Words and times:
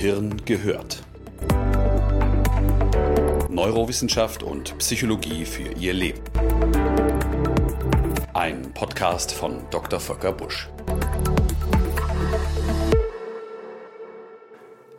Gehirn 0.00 0.34
gehört. 0.46 1.02
Neurowissenschaft 3.50 4.42
und 4.42 4.78
Psychologie 4.78 5.44
für 5.44 5.74
Ihr 5.74 5.92
Leben. 5.92 6.22
Ein 8.32 8.72
Podcast 8.72 9.30
von 9.30 9.60
Dr. 9.70 10.00
Volker 10.00 10.32
Busch. 10.32 10.70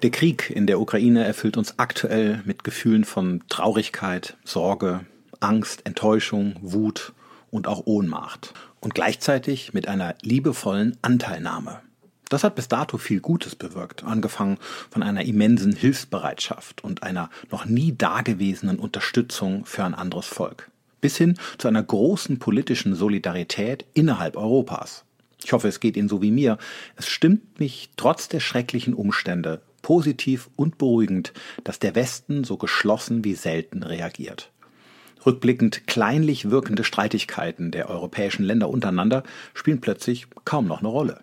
Der 0.04 0.12
Krieg 0.12 0.52
in 0.52 0.68
der 0.68 0.80
Ukraine 0.80 1.26
erfüllt 1.26 1.58
uns 1.58 1.80
aktuell 1.80 2.44
mit 2.46 2.64
Gefühlen 2.64 3.04
von 3.04 3.42
Traurigkeit, 3.50 4.38
Sorge, 4.44 5.08
Angst, 5.40 5.84
Enttäuschung, 5.88 6.58
Wut 6.62 7.14
und 7.50 7.66
auch 7.66 7.88
Ohnmacht. 7.88 8.54
Und 8.82 8.94
gleichzeitig 8.94 9.74
mit 9.74 9.88
einer 9.88 10.14
liebevollen 10.22 10.96
Anteilnahme. 11.02 11.82
Das 12.32 12.46
hat 12.46 12.56
bis 12.56 12.70
dato 12.70 12.98
viel 12.98 13.20
Gutes 13.20 13.56
bewirkt, 13.56 14.06
angefangen 14.06 14.58
von 14.90 15.04
einer 15.04 15.26
immensen 15.26 15.74
Hilfsbereitschaft 15.74 16.82
und 16.82 17.04
einer 17.04 17.30
noch 17.52 17.66
nie 17.66 17.94
dagewesenen 17.94 18.80
Unterstützung 18.80 19.66
für 19.66 19.84
ein 19.84 19.94
anderes 19.94 20.28
Volk, 20.28 20.72
bis 21.02 21.18
hin 21.18 21.38
zu 21.58 21.68
einer 21.68 21.84
großen 21.84 22.40
politischen 22.40 22.96
Solidarität 22.96 23.84
innerhalb 23.94 24.38
Europas. 24.38 25.04
Ich 25.44 25.52
hoffe, 25.52 25.68
es 25.68 25.82
geht 25.82 25.98
Ihnen 25.98 26.08
so 26.08 26.22
wie 26.22 26.32
mir. 26.32 26.58
Es 26.96 27.10
stimmt 27.10 27.60
mich 27.60 27.90
trotz 27.98 28.30
der 28.30 28.40
schrecklichen 28.40 28.94
Umstände 28.94 29.62
positiv 29.82 30.50
und 30.56 30.78
beruhigend, 30.78 31.34
dass 31.66 31.80
der 31.80 31.96
Westen 31.96 32.46
so 32.46 32.56
geschlossen 32.56 33.26
wie 33.26 33.36
selten 33.36 33.84
reagiert. 33.84 34.52
Rückblickend 35.26 35.86
kleinlich 35.86 36.50
wirkende 36.50 36.86
Streitigkeiten 36.86 37.72
der 37.72 37.90
europäischen 37.90 38.44
Länder 38.44 38.70
untereinander 38.70 39.24
spielen 39.54 39.82
plötzlich 39.82 40.28
kaum 40.46 40.66
noch 40.66 40.80
eine 40.80 40.88
Rolle. 40.88 41.20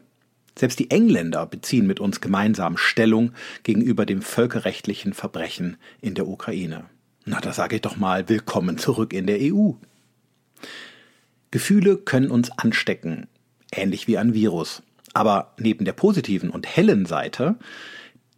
Selbst 0.59 0.81
die 0.81 0.91
Engländer 0.91 1.47
beziehen 1.47 1.87
mit 1.87 2.01
uns 2.01 2.21
gemeinsam 2.21 2.77
Stellung 2.77 3.31
gegenüber 3.63 4.05
dem 4.05 4.23
völkerrechtlichen 4.23 5.13
Verbrechen 5.13 5.77
in 6.01 6.17
der 6.17 6.27
Ukraine. 6.27 6.87
Na, 7.25 7.41
da 7.41 7.53
sage 7.53 7.77
ich 7.77 7.83
doch 7.83 7.97
mal 7.97 8.29
willkommen 8.29 8.77
zurück 8.77 9.13
in 9.13 9.29
der 9.29 9.39
EU. 9.41 9.75
Gefühle 11.53 11.97
können 11.97 12.33
uns 12.33 12.51
anstecken, 12.51 13.29
ähnlich 13.71 14.09
wie 14.09 14.19
ein 14.19 14.35
Virus. 14.35 14.83
Aber 15.15 15.55
neben 15.59 15.85
der 15.85 15.93
positiven 15.93 16.51
und 16.51 16.67
hellen 16.67 17.07
Seite 17.07 17.55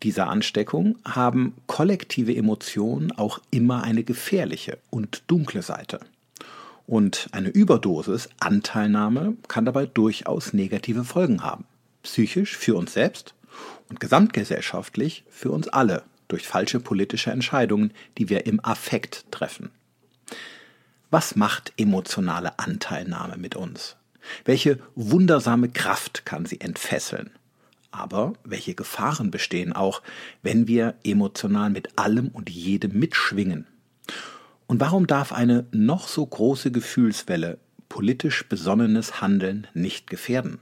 dieser 0.02 0.28
Ansteckung 0.28 0.98
haben 1.06 1.54
kollektive 1.68 2.36
Emotionen 2.36 3.12
auch 3.12 3.40
immer 3.50 3.82
eine 3.82 4.04
gefährliche 4.04 4.76
und 4.90 5.22
dunkle 5.26 5.62
Seite. 5.62 6.00
Und 6.86 7.28
eine 7.32 7.48
Überdosis 7.48 8.28
Anteilnahme 8.40 9.38
kann 9.48 9.64
dabei 9.64 9.86
durchaus 9.86 10.52
negative 10.52 11.04
Folgen 11.04 11.42
haben 11.42 11.64
psychisch 12.02 12.56
für 12.56 12.76
uns 12.76 12.92
selbst 12.92 13.34
und 13.88 14.00
gesamtgesellschaftlich 14.00 15.24
für 15.28 15.50
uns 15.50 15.68
alle 15.68 16.04
durch 16.28 16.46
falsche 16.46 16.80
politische 16.80 17.30
Entscheidungen, 17.30 17.92
die 18.18 18.28
wir 18.28 18.46
im 18.46 18.64
Affekt 18.64 19.26
treffen. 19.30 19.70
Was 21.10 21.34
macht 21.34 21.72
emotionale 21.76 22.58
Anteilnahme 22.58 23.36
mit 23.36 23.56
uns? 23.56 23.96
Welche 24.44 24.78
wundersame 24.94 25.68
Kraft 25.68 26.24
kann 26.24 26.46
sie 26.46 26.60
entfesseln? 26.60 27.30
Aber 27.90 28.34
welche 28.44 28.74
Gefahren 28.74 29.32
bestehen 29.32 29.72
auch, 29.72 30.02
wenn 30.42 30.68
wir 30.68 30.94
emotional 31.02 31.70
mit 31.70 31.98
allem 31.98 32.28
und 32.28 32.48
jedem 32.48 32.96
mitschwingen? 32.96 33.66
Und 34.68 34.78
warum 34.78 35.08
darf 35.08 35.32
eine 35.32 35.66
noch 35.72 36.06
so 36.06 36.24
große 36.24 36.70
Gefühlswelle 36.70 37.58
politisch 37.88 38.48
besonnenes 38.48 39.20
Handeln 39.20 39.66
nicht 39.74 40.08
gefährden? 40.08 40.60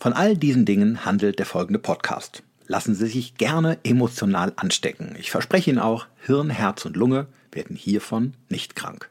Von 0.00 0.14
all 0.14 0.34
diesen 0.34 0.64
Dingen 0.64 1.04
handelt 1.04 1.38
der 1.38 1.44
folgende 1.44 1.78
Podcast. 1.78 2.42
Lassen 2.66 2.94
Sie 2.94 3.06
sich 3.06 3.34
gerne 3.34 3.76
emotional 3.84 4.54
anstecken. 4.56 5.14
Ich 5.18 5.30
verspreche 5.30 5.68
Ihnen 5.68 5.78
auch, 5.78 6.06
Hirn, 6.24 6.48
Herz 6.48 6.86
und 6.86 6.96
Lunge 6.96 7.26
werden 7.52 7.76
hiervon 7.76 8.32
nicht 8.48 8.76
krank. 8.76 9.10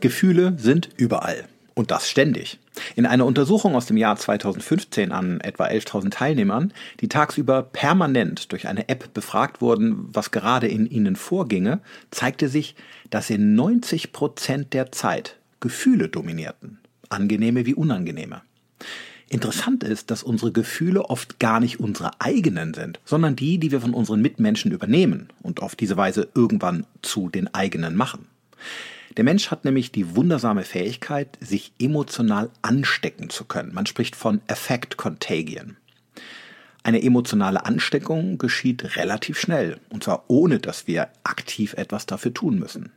Gefühle 0.00 0.52
sind 0.58 0.90
überall. 0.98 1.48
Und 1.74 1.90
das 1.90 2.08
ständig. 2.08 2.58
In 2.96 3.06
einer 3.06 3.26
Untersuchung 3.26 3.74
aus 3.74 3.86
dem 3.86 3.96
Jahr 3.96 4.16
2015 4.16 5.12
an 5.12 5.40
etwa 5.40 5.66
11.000 5.66 6.10
Teilnehmern, 6.10 6.72
die 7.00 7.08
tagsüber 7.08 7.62
permanent 7.62 8.52
durch 8.52 8.68
eine 8.68 8.88
App 8.88 9.14
befragt 9.14 9.60
wurden, 9.60 10.08
was 10.12 10.30
gerade 10.30 10.66
in 10.66 10.86
ihnen 10.86 11.16
vorginge, 11.16 11.80
zeigte 12.10 12.48
sich, 12.48 12.74
dass 13.10 13.30
in 13.30 13.54
90 13.54 14.12
Prozent 14.12 14.72
der 14.72 14.92
Zeit 14.92 15.36
Gefühle 15.60 16.08
dominierten. 16.08 16.78
Angenehme 17.08 17.66
wie 17.66 17.74
unangenehme. 17.74 18.42
Interessant 19.28 19.84
ist, 19.84 20.10
dass 20.10 20.24
unsere 20.24 20.50
Gefühle 20.50 21.04
oft 21.04 21.38
gar 21.38 21.60
nicht 21.60 21.78
unsere 21.78 22.20
eigenen 22.20 22.74
sind, 22.74 22.98
sondern 23.04 23.36
die, 23.36 23.58
die 23.58 23.70
wir 23.70 23.80
von 23.80 23.94
unseren 23.94 24.20
Mitmenschen 24.20 24.72
übernehmen 24.72 25.28
und 25.42 25.62
auf 25.62 25.76
diese 25.76 25.96
Weise 25.96 26.28
irgendwann 26.34 26.84
zu 27.02 27.28
den 27.28 27.52
eigenen 27.54 27.94
machen. 27.94 28.26
Der 29.16 29.24
Mensch 29.24 29.50
hat 29.50 29.64
nämlich 29.64 29.90
die 29.90 30.14
wundersame 30.14 30.62
Fähigkeit, 30.62 31.36
sich 31.40 31.72
emotional 31.80 32.50
anstecken 32.62 33.28
zu 33.28 33.44
können. 33.44 33.74
Man 33.74 33.86
spricht 33.86 34.14
von 34.14 34.40
Effect 34.46 34.96
Contagion. 34.96 35.76
Eine 36.82 37.02
emotionale 37.02 37.66
Ansteckung 37.66 38.38
geschieht 38.38 38.96
relativ 38.96 39.38
schnell, 39.38 39.80
und 39.90 40.04
zwar 40.04 40.24
ohne, 40.28 40.60
dass 40.60 40.86
wir 40.86 41.08
aktiv 41.24 41.74
etwas 41.74 42.06
dafür 42.06 42.32
tun 42.32 42.58
müssen. 42.58 42.92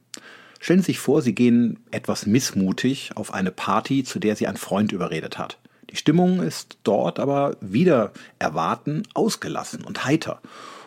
Stellen 0.60 0.80
Sie 0.80 0.88
sich 0.88 1.00
vor, 1.00 1.22
Sie 1.22 1.36
gehen 1.36 1.80
etwas 1.92 2.26
missmutig 2.26 3.12
auf 3.16 3.34
eine 3.34 3.52
Party, 3.52 4.06
zu 4.06 4.20
der 4.20 4.38
Sie 4.38 4.48
ein 4.48 4.56
Freund 4.56 4.94
überredet 4.94 5.38
hat. 5.38 5.58
Die 5.90 5.98
Stimmung 5.98 6.42
ist 6.42 6.78
dort 6.84 7.20
aber 7.20 7.58
wieder 7.60 8.14
erwarten 8.40 9.04
ausgelassen 9.14 9.84
und 9.84 10.06
heiter. 10.06 10.42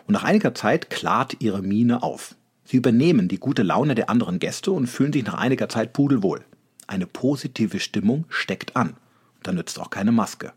Und 0.07 0.13
nach 0.13 0.23
einiger 0.23 0.55
Zeit 0.55 0.89
klart 0.89 1.37
Ihre 1.39 1.61
Miene 1.61 2.01
auf. 2.01 2.35
Sie 2.69 2.75
übernehmen 2.75 3.29
die 3.29 3.39
gute 3.39 3.63
Laune 3.63 3.95
der 3.95 4.09
anderen 4.09 4.39
Gäste 4.39 4.73
und 4.73 4.87
fühlen 4.87 5.13
sich 5.13 5.23
nach 5.23 5.35
einiger 5.35 5.69
Zeit 5.69 5.93
pudelwohl. 5.93 6.43
Eine 6.85 7.07
positive 7.07 7.79
Stimmung 7.79 8.25
steckt 8.27 8.75
an. 8.75 8.97
Da 9.41 9.53
nützt 9.53 9.79
auch 9.79 9.89
keine 9.89 10.11
Maske. 10.11 10.51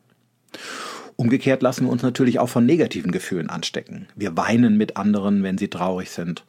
Umgekehrt 1.14 1.62
lassen 1.62 1.84
wir 1.84 1.92
uns 1.92 2.02
natürlich 2.02 2.40
auch 2.40 2.48
von 2.48 2.66
negativen 2.66 3.12
Gefühlen 3.12 3.48
anstecken. 3.48 4.08
Wir 4.16 4.36
weinen 4.36 4.76
mit 4.76 4.96
anderen, 4.96 5.44
wenn 5.44 5.56
sie 5.56 5.68
traurig 5.68 6.10
sind. 6.10 6.44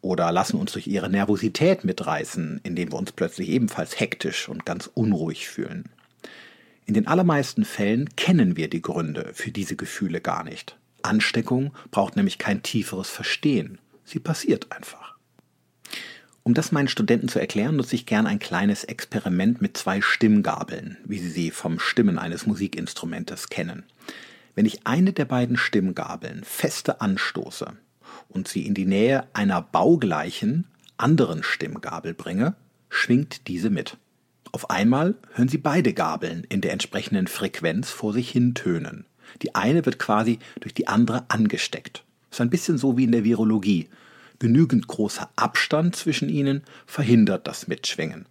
Oder 0.00 0.30
lassen 0.30 0.56
uns 0.56 0.72
durch 0.72 0.86
ihre 0.86 1.10
Nervosität 1.10 1.82
mitreißen, 1.82 2.60
indem 2.62 2.92
wir 2.92 2.98
uns 2.98 3.10
plötzlich 3.10 3.48
ebenfalls 3.48 3.98
hektisch 3.98 4.48
und 4.48 4.64
ganz 4.64 4.88
unruhig 4.94 5.48
fühlen. 5.48 5.88
In 6.86 6.94
den 6.94 7.08
allermeisten 7.08 7.64
Fällen 7.64 8.10
kennen 8.14 8.56
wir 8.56 8.70
die 8.70 8.82
Gründe 8.82 9.32
für 9.34 9.50
diese 9.50 9.74
Gefühle 9.74 10.20
gar 10.20 10.44
nicht. 10.44 10.78
Ansteckung 11.02 11.72
braucht 11.90 12.14
nämlich 12.14 12.38
kein 12.38 12.62
tieferes 12.62 13.10
Verstehen. 13.10 13.78
Sie 14.04 14.20
passiert 14.20 14.70
einfach. 14.70 14.99
Um 16.50 16.54
das 16.54 16.72
meinen 16.72 16.88
Studenten 16.88 17.28
zu 17.28 17.38
erklären, 17.38 17.76
nutze 17.76 17.94
ich 17.94 18.06
gern 18.06 18.26
ein 18.26 18.40
kleines 18.40 18.82
Experiment 18.82 19.62
mit 19.62 19.76
zwei 19.76 20.00
Stimmgabeln, 20.00 20.96
wie 21.04 21.20
Sie 21.20 21.30
sie 21.30 21.52
vom 21.52 21.78
Stimmen 21.78 22.18
eines 22.18 22.44
Musikinstrumentes 22.44 23.50
kennen. 23.50 23.84
Wenn 24.56 24.66
ich 24.66 24.84
eine 24.84 25.12
der 25.12 25.26
beiden 25.26 25.56
Stimmgabeln 25.56 26.42
feste 26.42 27.00
anstoße 27.00 27.74
und 28.28 28.48
sie 28.48 28.66
in 28.66 28.74
die 28.74 28.84
Nähe 28.84 29.28
einer 29.32 29.62
baugleichen 29.62 30.66
anderen 30.96 31.44
Stimmgabel 31.44 32.14
bringe, 32.14 32.56
schwingt 32.88 33.46
diese 33.46 33.70
mit. 33.70 33.96
Auf 34.50 34.70
einmal 34.70 35.14
hören 35.34 35.48
Sie 35.48 35.58
beide 35.58 35.92
Gabeln 35.92 36.44
in 36.48 36.62
der 36.62 36.72
entsprechenden 36.72 37.28
Frequenz 37.28 37.90
vor 37.90 38.12
sich 38.12 38.28
hin 38.28 38.54
tönen. 38.54 39.06
Die 39.42 39.54
eine 39.54 39.86
wird 39.86 40.00
quasi 40.00 40.40
durch 40.58 40.74
die 40.74 40.88
andere 40.88 41.26
angesteckt. 41.28 42.02
Ist 42.28 42.40
ein 42.40 42.50
bisschen 42.50 42.76
so 42.76 42.98
wie 42.98 43.04
in 43.04 43.12
der 43.12 43.22
Virologie. 43.22 43.88
Genügend 44.40 44.88
großer 44.88 45.30
Abstand 45.36 45.94
zwischen 45.94 46.28
ihnen 46.28 46.64
verhindert 46.86 47.46
das 47.46 47.68
Mitschwingen. 47.68 48.26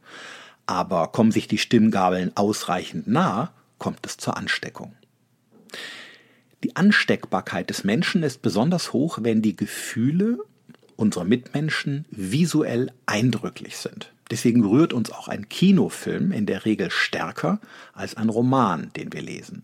Aber 0.66 1.12
kommen 1.12 1.32
sich 1.32 1.48
die 1.48 1.60
Stimmgabeln 1.60 2.36
ausreichend 2.36 3.08
nah, 3.08 3.54
kommt 3.78 4.06
es 4.06 4.18
zur 4.18 4.36
Ansteckung. 4.36 4.94
Die 6.64 6.76
Ansteckbarkeit 6.76 7.70
des 7.70 7.84
Menschen 7.84 8.24
ist 8.24 8.42
besonders 8.42 8.92
hoch, 8.92 9.20
wenn 9.22 9.42
die 9.42 9.56
Gefühle 9.56 10.40
unserer 10.98 11.24
Mitmenschen 11.24 12.06
visuell 12.10 12.92
eindrücklich 13.06 13.78
sind. 13.78 14.12
Deswegen 14.32 14.66
rührt 14.66 14.94
uns 14.94 15.12
auch 15.12 15.28
ein 15.28 15.48
Kinofilm 15.48 16.32
in 16.32 16.46
der 16.46 16.66
Regel 16.66 16.92
stärker 16.92 17.60
als 17.94 18.18
ein 18.18 18.30
Roman, 18.30 18.92
den 18.96 19.14
wir 19.14 19.22
lesen. 19.22 19.64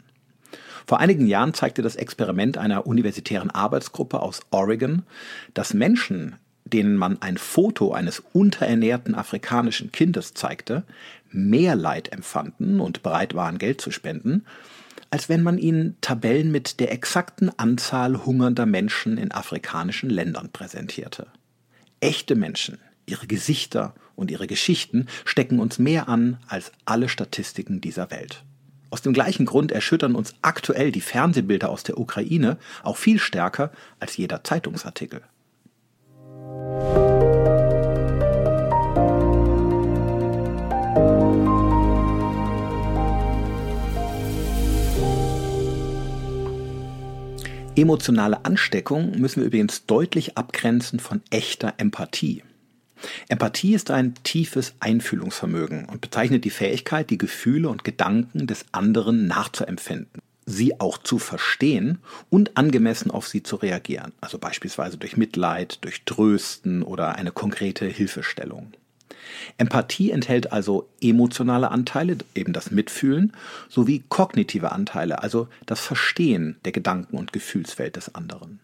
Vor 0.88 1.00
einigen 1.00 1.26
Jahren 1.26 1.54
zeigte 1.54 1.82
das 1.82 1.96
Experiment 1.96 2.58
einer 2.58 2.86
universitären 2.86 3.50
Arbeitsgruppe 3.50 4.22
aus 4.22 4.42
Oregon, 4.52 5.04
dass 5.54 5.74
Menschen, 5.74 6.36
denen 6.64 6.96
man 6.96 7.22
ein 7.22 7.38
Foto 7.38 7.92
eines 7.94 8.24
unterernährten 8.34 9.16
afrikanischen 9.16 9.92
Kindes 9.92 10.34
zeigte, 10.34 10.84
mehr 11.32 11.76
Leid 11.76 12.12
empfanden 12.12 12.80
und 12.80 13.04
bereit 13.04 13.34
waren, 13.34 13.58
Geld 13.58 13.82
zu 13.82 13.92
spenden, 13.92 14.46
als 15.10 15.30
wenn 15.30 15.44
man 15.44 15.58
ihnen 15.58 15.98
Tabellen 16.02 16.52
mit 16.52 16.80
der 16.80 16.92
exakten 16.92 17.52
Anzahl 17.58 18.26
hungernder 18.26 18.66
Menschen 18.66 19.18
in 19.18 19.32
afrikanischen 19.32 20.10
Ländern 20.10 20.50
präsentierte. 20.52 21.28
Echte 22.00 22.36
Menschen, 22.36 22.78
ihre 23.06 23.28
Gesichter 23.28 23.96
und 24.16 24.30
ihre 24.30 24.48
Geschichten 24.48 25.08
stecken 25.24 25.60
uns 25.60 25.80
mehr 25.80 26.10
an 26.10 26.38
als 26.48 26.72
alle 26.86 27.10
Statistiken 27.10 27.82
dieser 27.82 28.12
Welt. 28.12 28.44
Aus 28.90 29.02
dem 29.02 29.14
gleichen 29.14 29.46
Grund 29.46 29.72
erschüttern 29.72 30.16
uns 30.16 30.36
aktuell 30.42 30.92
die 30.92 31.02
Fernsehbilder 31.02 31.70
aus 31.70 31.84
der 31.84 31.98
Ukraine 31.98 32.58
auch 32.84 32.98
viel 32.98 33.20
stärker 33.20 33.72
als 34.00 34.18
jeder 34.18 34.44
Zeitungsartikel. 34.44 35.22
Emotionale 47.78 48.46
Ansteckung 48.46 49.20
müssen 49.20 49.42
wir 49.42 49.48
übrigens 49.48 49.86
deutlich 49.86 50.38
abgrenzen 50.38 51.02
von 51.02 51.22
echter 51.30 51.74
Empathie. 51.78 52.42
Empathie 53.28 53.74
ist 53.74 53.92
ein 53.92 54.14
tiefes 54.24 54.74
Einfühlungsvermögen 54.80 55.86
und 55.86 56.02
bezeichnet 56.02 56.46
die 56.46 56.50
Fähigkeit, 56.50 57.10
die 57.10 57.18
Gefühle 57.18 57.70
und 57.70 57.84
Gedanken 57.84 58.48
des 58.48 58.66
anderen 58.72 59.28
nachzuempfinden, 59.28 60.22
sie 60.46 60.80
auch 60.80 60.98
zu 60.98 61.20
verstehen 61.20 62.00
und 62.30 62.56
angemessen 62.58 63.12
auf 63.12 63.28
sie 63.28 63.44
zu 63.44 63.58
reagieren, 63.58 64.14
also 64.22 64.38
beispielsweise 64.38 64.98
durch 64.98 65.18
Mitleid, 65.18 65.80
durch 65.84 66.04
Trösten 66.06 66.84
oder 66.84 67.16
eine 67.16 67.32
konkrete 67.32 67.86
Hilfestellung. 67.86 68.74
Empathie 69.58 70.12
enthält 70.12 70.52
also 70.52 70.88
emotionale 71.02 71.72
Anteile, 71.72 72.18
eben 72.36 72.54
das 72.54 72.72
Mitfühlen, 72.72 73.34
sowie 73.70 74.04
kognitive 74.08 74.72
Anteile, 74.72 75.22
also 75.24 75.48
das 75.66 75.80
Verstehen 75.80 76.58
der 76.66 76.72
Gedanken- 76.72 77.18
und 77.18 77.34
Gefühlswelt 77.34 77.96
des 77.96 78.14
anderen. 78.16 78.60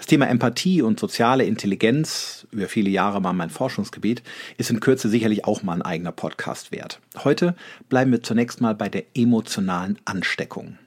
Das 0.00 0.06
Thema 0.06 0.28
Empathie 0.28 0.80
und 0.80 0.98
soziale 0.98 1.44
Intelligenz, 1.44 2.46
über 2.52 2.68
viele 2.68 2.88
Jahre 2.88 3.20
mal 3.20 3.34
mein 3.34 3.50
Forschungsgebiet, 3.50 4.22
ist 4.56 4.70
in 4.70 4.80
Kürze 4.80 5.10
sicherlich 5.10 5.44
auch 5.44 5.62
mal 5.62 5.74
ein 5.74 5.82
eigener 5.82 6.10
Podcast 6.10 6.72
wert. 6.72 7.00
Heute 7.22 7.54
bleiben 7.90 8.10
wir 8.10 8.22
zunächst 8.22 8.62
mal 8.62 8.74
bei 8.74 8.88
der 8.88 9.04
emotionalen 9.14 9.98
Ansteckung. 10.06 10.78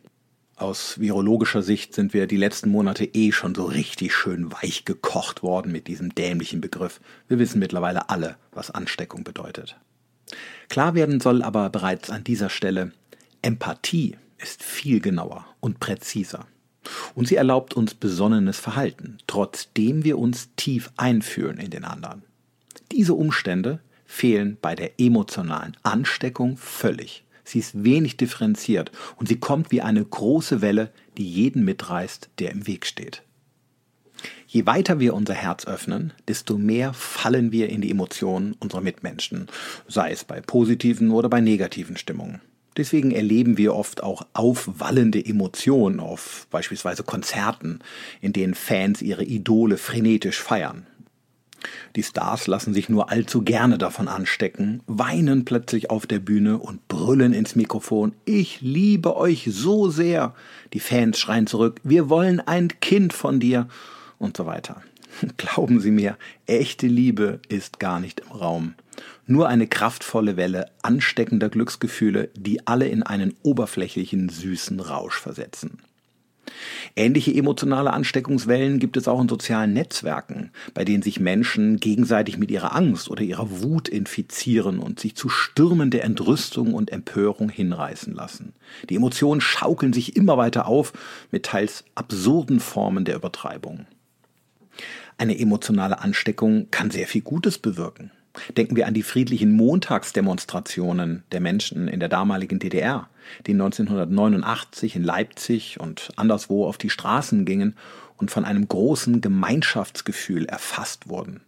Aus 0.55 0.99
virologischer 0.99 1.61
Sicht 1.61 1.93
sind 1.93 2.15
wir 2.15 2.25
die 2.25 2.37
letzten 2.37 2.71
Monate 2.71 3.05
eh 3.05 3.31
schon 3.31 3.53
so 3.53 3.65
richtig 3.65 4.15
schön 4.15 4.51
weich 4.51 4.83
gekocht 4.83 5.43
worden 5.43 5.71
mit 5.71 5.85
diesem 5.85 6.15
dämlichen 6.15 6.59
Begriff. 6.59 6.99
Wir 7.27 7.37
wissen 7.37 7.59
mittlerweile 7.59 8.09
alle, 8.09 8.37
was 8.51 8.71
Ansteckung 8.71 9.23
bedeutet. 9.23 9.77
Klar 10.69 10.95
werden 10.95 11.19
soll 11.19 11.43
aber 11.43 11.69
bereits 11.69 12.09
an 12.09 12.23
dieser 12.23 12.49
Stelle, 12.49 12.93
Empathie 13.43 14.17
ist 14.39 14.63
viel 14.63 15.01
genauer 15.01 15.45
und 15.59 15.79
präziser. 15.79 16.47
Und 17.15 17.27
sie 17.27 17.35
erlaubt 17.35 17.73
uns 17.73 17.93
besonnenes 17.93 18.59
Verhalten, 18.59 19.17
trotzdem 19.27 20.03
wir 20.03 20.17
uns 20.17 20.49
tief 20.55 20.91
einfühlen 20.97 21.57
in 21.57 21.69
den 21.69 21.85
anderen. 21.85 22.23
Diese 22.91 23.13
Umstände 23.13 23.79
fehlen 24.05 24.57
bei 24.61 24.75
der 24.75 24.99
emotionalen 24.99 25.75
Ansteckung 25.83 26.57
völlig. 26.57 27.23
Sie 27.43 27.59
ist 27.59 27.83
wenig 27.83 28.17
differenziert 28.17 28.91
und 29.17 29.27
sie 29.27 29.39
kommt 29.39 29.71
wie 29.71 29.81
eine 29.81 30.03
große 30.03 30.61
Welle, 30.61 30.91
die 31.17 31.27
jeden 31.27 31.65
mitreißt, 31.65 32.29
der 32.39 32.51
im 32.51 32.67
Weg 32.67 32.85
steht. 32.85 33.23
Je 34.47 34.65
weiter 34.65 34.99
wir 34.99 35.13
unser 35.13 35.33
Herz 35.33 35.65
öffnen, 35.65 36.13
desto 36.27 36.57
mehr 36.57 36.93
fallen 36.93 37.51
wir 37.51 37.69
in 37.69 37.81
die 37.81 37.91
Emotionen 37.91 38.55
unserer 38.59 38.81
Mitmenschen, 38.81 39.47
sei 39.87 40.11
es 40.11 40.23
bei 40.23 40.39
positiven 40.39 41.11
oder 41.11 41.27
bei 41.27 41.41
negativen 41.41 41.97
Stimmungen. 41.97 42.39
Deswegen 42.77 43.11
erleben 43.11 43.57
wir 43.57 43.75
oft 43.75 44.01
auch 44.03 44.25
aufwallende 44.33 45.23
Emotionen 45.23 45.99
auf 45.99 46.47
beispielsweise 46.49 47.03
Konzerten, 47.03 47.79
in 48.21 48.33
denen 48.33 48.55
Fans 48.55 49.01
ihre 49.01 49.23
Idole 49.23 49.77
frenetisch 49.77 50.41
feiern. 50.41 50.87
Die 51.95 52.03
Stars 52.03 52.47
lassen 52.47 52.73
sich 52.73 52.89
nur 52.89 53.09
allzu 53.09 53.43
gerne 53.43 53.77
davon 53.77 54.07
anstecken, 54.07 54.81
weinen 54.87 55.45
plötzlich 55.45 55.89
auf 55.89 56.05
der 56.07 56.19
Bühne 56.19 56.57
und 56.57 56.87
brüllen 56.87 57.33
ins 57.33 57.55
Mikrofon, 57.55 58.13
ich 58.25 58.61
liebe 58.61 59.15
euch 59.15 59.47
so 59.49 59.89
sehr. 59.89 60.33
Die 60.73 60.79
Fans 60.79 61.19
schreien 61.19 61.47
zurück, 61.47 61.79
wir 61.83 62.09
wollen 62.09 62.39
ein 62.39 62.67
Kind 62.81 63.13
von 63.13 63.39
dir 63.39 63.67
und 64.17 64.35
so 64.35 64.45
weiter. 64.45 64.81
Glauben 65.37 65.79
Sie 65.79 65.91
mir, 65.91 66.17
echte 66.47 66.87
Liebe 66.87 67.39
ist 67.47 67.79
gar 67.79 67.99
nicht 67.99 68.21
im 68.21 68.31
Raum. 68.31 68.73
Nur 69.25 69.47
eine 69.47 69.67
kraftvolle 69.67 70.37
Welle 70.37 70.67
ansteckender 70.81 71.49
Glücksgefühle, 71.49 72.29
die 72.35 72.67
alle 72.67 72.87
in 72.87 73.03
einen 73.03 73.33
oberflächlichen, 73.43 74.29
süßen 74.29 74.79
Rausch 74.79 75.19
versetzen. 75.19 75.79
Ähnliche 76.95 77.33
emotionale 77.33 77.93
Ansteckungswellen 77.93 78.79
gibt 78.79 78.97
es 78.97 79.07
auch 79.07 79.21
in 79.21 79.29
sozialen 79.29 79.73
Netzwerken, 79.73 80.51
bei 80.73 80.83
denen 80.83 81.01
sich 81.01 81.19
Menschen 81.19 81.77
gegenseitig 81.77 82.37
mit 82.37 82.51
ihrer 82.51 82.75
Angst 82.75 83.09
oder 83.09 83.21
ihrer 83.21 83.61
Wut 83.61 83.87
infizieren 83.87 84.79
und 84.79 84.99
sich 84.99 85.15
zu 85.15 85.29
Stürmen 85.29 85.89
der 85.89 86.03
Entrüstung 86.03 86.73
und 86.73 86.91
Empörung 86.91 87.49
hinreißen 87.49 88.13
lassen. 88.13 88.53
Die 88.89 88.95
Emotionen 88.95 89.41
schaukeln 89.41 89.93
sich 89.93 90.15
immer 90.15 90.37
weiter 90.37 90.67
auf 90.67 90.93
mit 91.31 91.45
teils 91.45 91.85
absurden 91.95 92.59
Formen 92.59 93.05
der 93.05 93.15
Übertreibung. 93.15 93.85
Eine 95.17 95.39
emotionale 95.39 95.99
Ansteckung 95.99 96.67
kann 96.71 96.91
sehr 96.91 97.07
viel 97.07 97.21
Gutes 97.21 97.57
bewirken. 97.57 98.11
Denken 98.57 98.75
wir 98.75 98.87
an 98.87 98.93
die 98.93 99.03
friedlichen 99.03 99.51
Montagsdemonstrationen 99.55 101.23
der 101.31 101.39
Menschen 101.39 101.87
in 101.87 101.99
der 101.99 102.09
damaligen 102.09 102.59
DDR, 102.59 103.07
die 103.45 103.51
1989 103.51 104.95
in 104.95 105.03
Leipzig 105.03 105.79
und 105.79 106.09
anderswo 106.15 106.65
auf 106.65 106.77
die 106.77 106.89
Straßen 106.89 107.45
gingen 107.45 107.75
und 108.17 108.31
von 108.31 108.45
einem 108.45 108.67
großen 108.67 109.21
Gemeinschaftsgefühl 109.21 110.45
erfasst 110.45 111.09
wurden. 111.09 111.41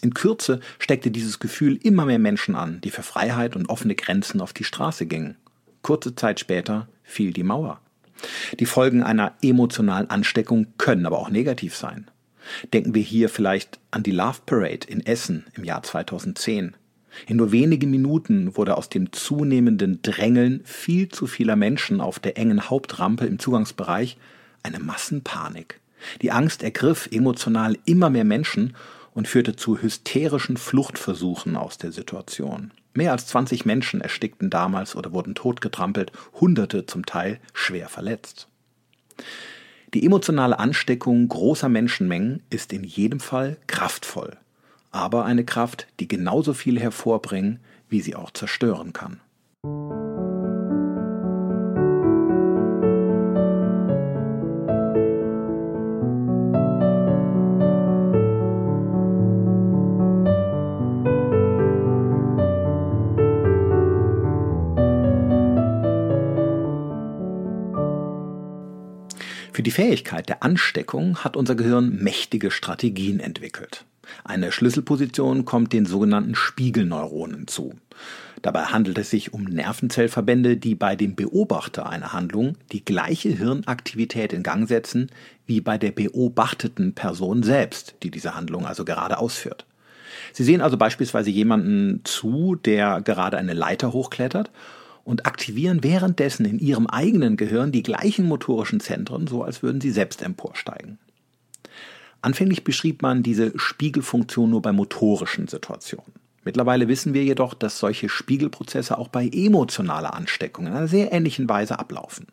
In 0.00 0.14
Kürze 0.14 0.60
steckte 0.78 1.10
dieses 1.10 1.40
Gefühl 1.40 1.76
immer 1.82 2.06
mehr 2.06 2.20
Menschen 2.20 2.54
an, 2.54 2.80
die 2.82 2.90
für 2.90 3.02
Freiheit 3.02 3.56
und 3.56 3.68
offene 3.68 3.96
Grenzen 3.96 4.40
auf 4.40 4.52
die 4.52 4.64
Straße 4.64 5.06
gingen. 5.06 5.36
Kurze 5.82 6.14
Zeit 6.14 6.38
später 6.38 6.88
fiel 7.02 7.32
die 7.32 7.42
Mauer. 7.42 7.80
Die 8.60 8.66
Folgen 8.66 9.02
einer 9.02 9.34
emotionalen 9.42 10.10
Ansteckung 10.10 10.68
können 10.76 11.06
aber 11.06 11.18
auch 11.18 11.30
negativ 11.30 11.76
sein. 11.76 12.08
Denken 12.72 12.94
wir 12.94 13.02
hier 13.02 13.28
vielleicht 13.28 13.78
an 13.90 14.02
die 14.02 14.10
Love 14.10 14.40
Parade 14.46 14.86
in 14.86 15.04
Essen 15.04 15.46
im 15.54 15.64
Jahr 15.64 15.82
2010. 15.82 16.74
In 17.26 17.36
nur 17.36 17.52
wenigen 17.52 17.90
Minuten 17.90 18.56
wurde 18.56 18.76
aus 18.76 18.88
dem 18.88 19.12
zunehmenden 19.12 20.02
Drängeln 20.02 20.60
viel 20.64 21.08
zu 21.08 21.26
vieler 21.26 21.56
Menschen 21.56 22.00
auf 22.00 22.18
der 22.18 22.38
engen 22.38 22.70
Hauptrampe 22.70 23.26
im 23.26 23.38
Zugangsbereich 23.38 24.18
eine 24.62 24.78
Massenpanik. 24.78 25.80
Die 26.22 26.30
Angst 26.30 26.62
ergriff 26.62 27.08
emotional 27.10 27.76
immer 27.84 28.10
mehr 28.10 28.24
Menschen 28.24 28.76
und 29.14 29.26
führte 29.26 29.56
zu 29.56 29.80
hysterischen 29.82 30.56
Fluchtversuchen 30.56 31.56
aus 31.56 31.78
der 31.78 31.90
Situation. 31.92 32.70
Mehr 32.94 33.12
als 33.12 33.26
20 33.26 33.66
Menschen 33.66 34.00
erstickten 34.00 34.50
damals 34.50 34.96
oder 34.96 35.12
wurden 35.12 35.34
totgetrampelt, 35.34 36.12
Hunderte 36.40 36.86
zum 36.86 37.04
Teil 37.04 37.40
schwer 37.52 37.88
verletzt. 37.88 38.48
Die 39.94 40.04
emotionale 40.04 40.58
Ansteckung 40.58 41.26
großer 41.28 41.68
Menschenmengen 41.70 42.42
ist 42.50 42.72
in 42.74 42.84
jedem 42.84 43.20
Fall 43.20 43.56
kraftvoll, 43.66 44.36
aber 44.90 45.24
eine 45.24 45.44
Kraft, 45.44 45.86
die 45.98 46.08
genauso 46.08 46.52
viel 46.52 46.78
hervorbringen, 46.78 47.60
wie 47.88 48.02
sie 48.02 48.14
auch 48.14 48.30
zerstören 48.30 48.92
kann. 48.92 49.20
Fähigkeit 69.78 70.28
der 70.28 70.42
Ansteckung 70.42 71.18
hat 71.18 71.36
unser 71.36 71.54
Gehirn 71.54 72.02
mächtige 72.02 72.50
Strategien 72.50 73.20
entwickelt. 73.20 73.84
Eine 74.24 74.50
Schlüsselposition 74.50 75.44
kommt 75.44 75.72
den 75.72 75.86
sogenannten 75.86 76.34
Spiegelneuronen 76.34 77.46
zu. 77.46 77.76
Dabei 78.42 78.64
handelt 78.64 78.98
es 78.98 79.10
sich 79.10 79.32
um 79.32 79.44
Nervenzellverbände, 79.44 80.56
die 80.56 80.74
bei 80.74 80.96
dem 80.96 81.14
Beobachter 81.14 81.88
einer 81.88 82.12
Handlung 82.12 82.56
die 82.72 82.84
gleiche 82.84 83.28
Hirnaktivität 83.28 84.32
in 84.32 84.42
Gang 84.42 84.66
setzen 84.66 85.10
wie 85.46 85.60
bei 85.60 85.78
der 85.78 85.92
beobachteten 85.92 86.94
Person 86.94 87.44
selbst, 87.44 87.94
die 88.02 88.10
diese 88.10 88.34
Handlung 88.34 88.66
also 88.66 88.84
gerade 88.84 89.18
ausführt. 89.18 89.64
Sie 90.32 90.42
sehen 90.42 90.60
also 90.60 90.76
beispielsweise 90.76 91.30
jemanden 91.30 92.00
zu, 92.02 92.56
der 92.56 93.00
gerade 93.00 93.38
eine 93.38 93.54
Leiter 93.54 93.92
hochklettert 93.92 94.50
und 95.08 95.24
aktivieren 95.24 95.82
währenddessen 95.82 96.44
in 96.44 96.58
ihrem 96.58 96.86
eigenen 96.86 97.38
Gehirn 97.38 97.72
die 97.72 97.82
gleichen 97.82 98.26
motorischen 98.26 98.78
Zentren, 98.78 99.26
so 99.26 99.42
als 99.42 99.62
würden 99.62 99.80
sie 99.80 99.90
selbst 99.90 100.20
emporsteigen. 100.20 100.98
Anfänglich 102.20 102.62
beschrieb 102.62 103.00
man 103.00 103.22
diese 103.22 103.58
Spiegelfunktion 103.58 104.50
nur 104.50 104.60
bei 104.60 104.70
motorischen 104.70 105.48
Situationen. 105.48 106.12
Mittlerweile 106.44 106.88
wissen 106.88 107.14
wir 107.14 107.24
jedoch, 107.24 107.54
dass 107.54 107.78
solche 107.78 108.10
Spiegelprozesse 108.10 108.98
auch 108.98 109.08
bei 109.08 109.26
emotionaler 109.28 110.12
Ansteckung 110.12 110.66
in 110.66 110.74
einer 110.74 110.88
sehr 110.88 111.10
ähnlichen 111.10 111.48
Weise 111.48 111.78
ablaufen. 111.78 112.26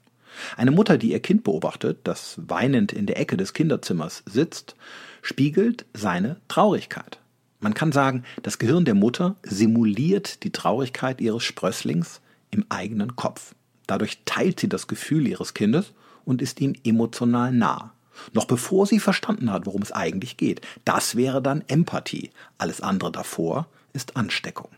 Eine 0.57 0.71
Mutter, 0.71 0.97
die 0.97 1.13
ihr 1.13 1.21
Kind 1.21 1.45
beobachtet, 1.45 1.99
das 2.03 2.41
weinend 2.45 2.91
in 2.91 3.05
der 3.05 3.17
Ecke 3.17 3.37
des 3.37 3.53
Kinderzimmers 3.53 4.21
sitzt, 4.25 4.75
spiegelt 5.21 5.85
seine 5.93 6.41
Traurigkeit. 6.49 7.19
Man 7.61 7.73
kann 7.73 7.93
sagen, 7.93 8.25
das 8.43 8.59
Gehirn 8.59 8.83
der 8.83 8.95
Mutter 8.95 9.37
simuliert 9.43 10.43
die 10.43 10.51
Traurigkeit 10.51 11.21
ihres 11.21 11.43
Sprösslings 11.43 12.19
im 12.55 12.65
eigenen 12.69 13.15
Kopf. 13.15 13.53
Dadurch 13.85 14.19
teilt 14.25 14.59
sie 14.59 14.69
das 14.69 14.87
Gefühl 14.87 15.27
ihres 15.27 15.53
Kindes 15.53 15.93
und 16.23 16.41
ist 16.41 16.59
ihm 16.61 16.73
emotional 16.83 17.51
nah. 17.51 17.93
Noch 18.33 18.45
bevor 18.45 18.87
sie 18.87 18.99
verstanden 18.99 19.51
hat, 19.51 19.65
worum 19.65 19.81
es 19.81 19.91
eigentlich 19.91 20.37
geht. 20.37 20.61
Das 20.85 21.15
wäre 21.15 21.41
dann 21.41 21.63
Empathie. 21.67 22.31
Alles 22.57 22.81
andere 22.81 23.11
davor 23.11 23.67
ist 23.93 24.15
Ansteckung. 24.15 24.69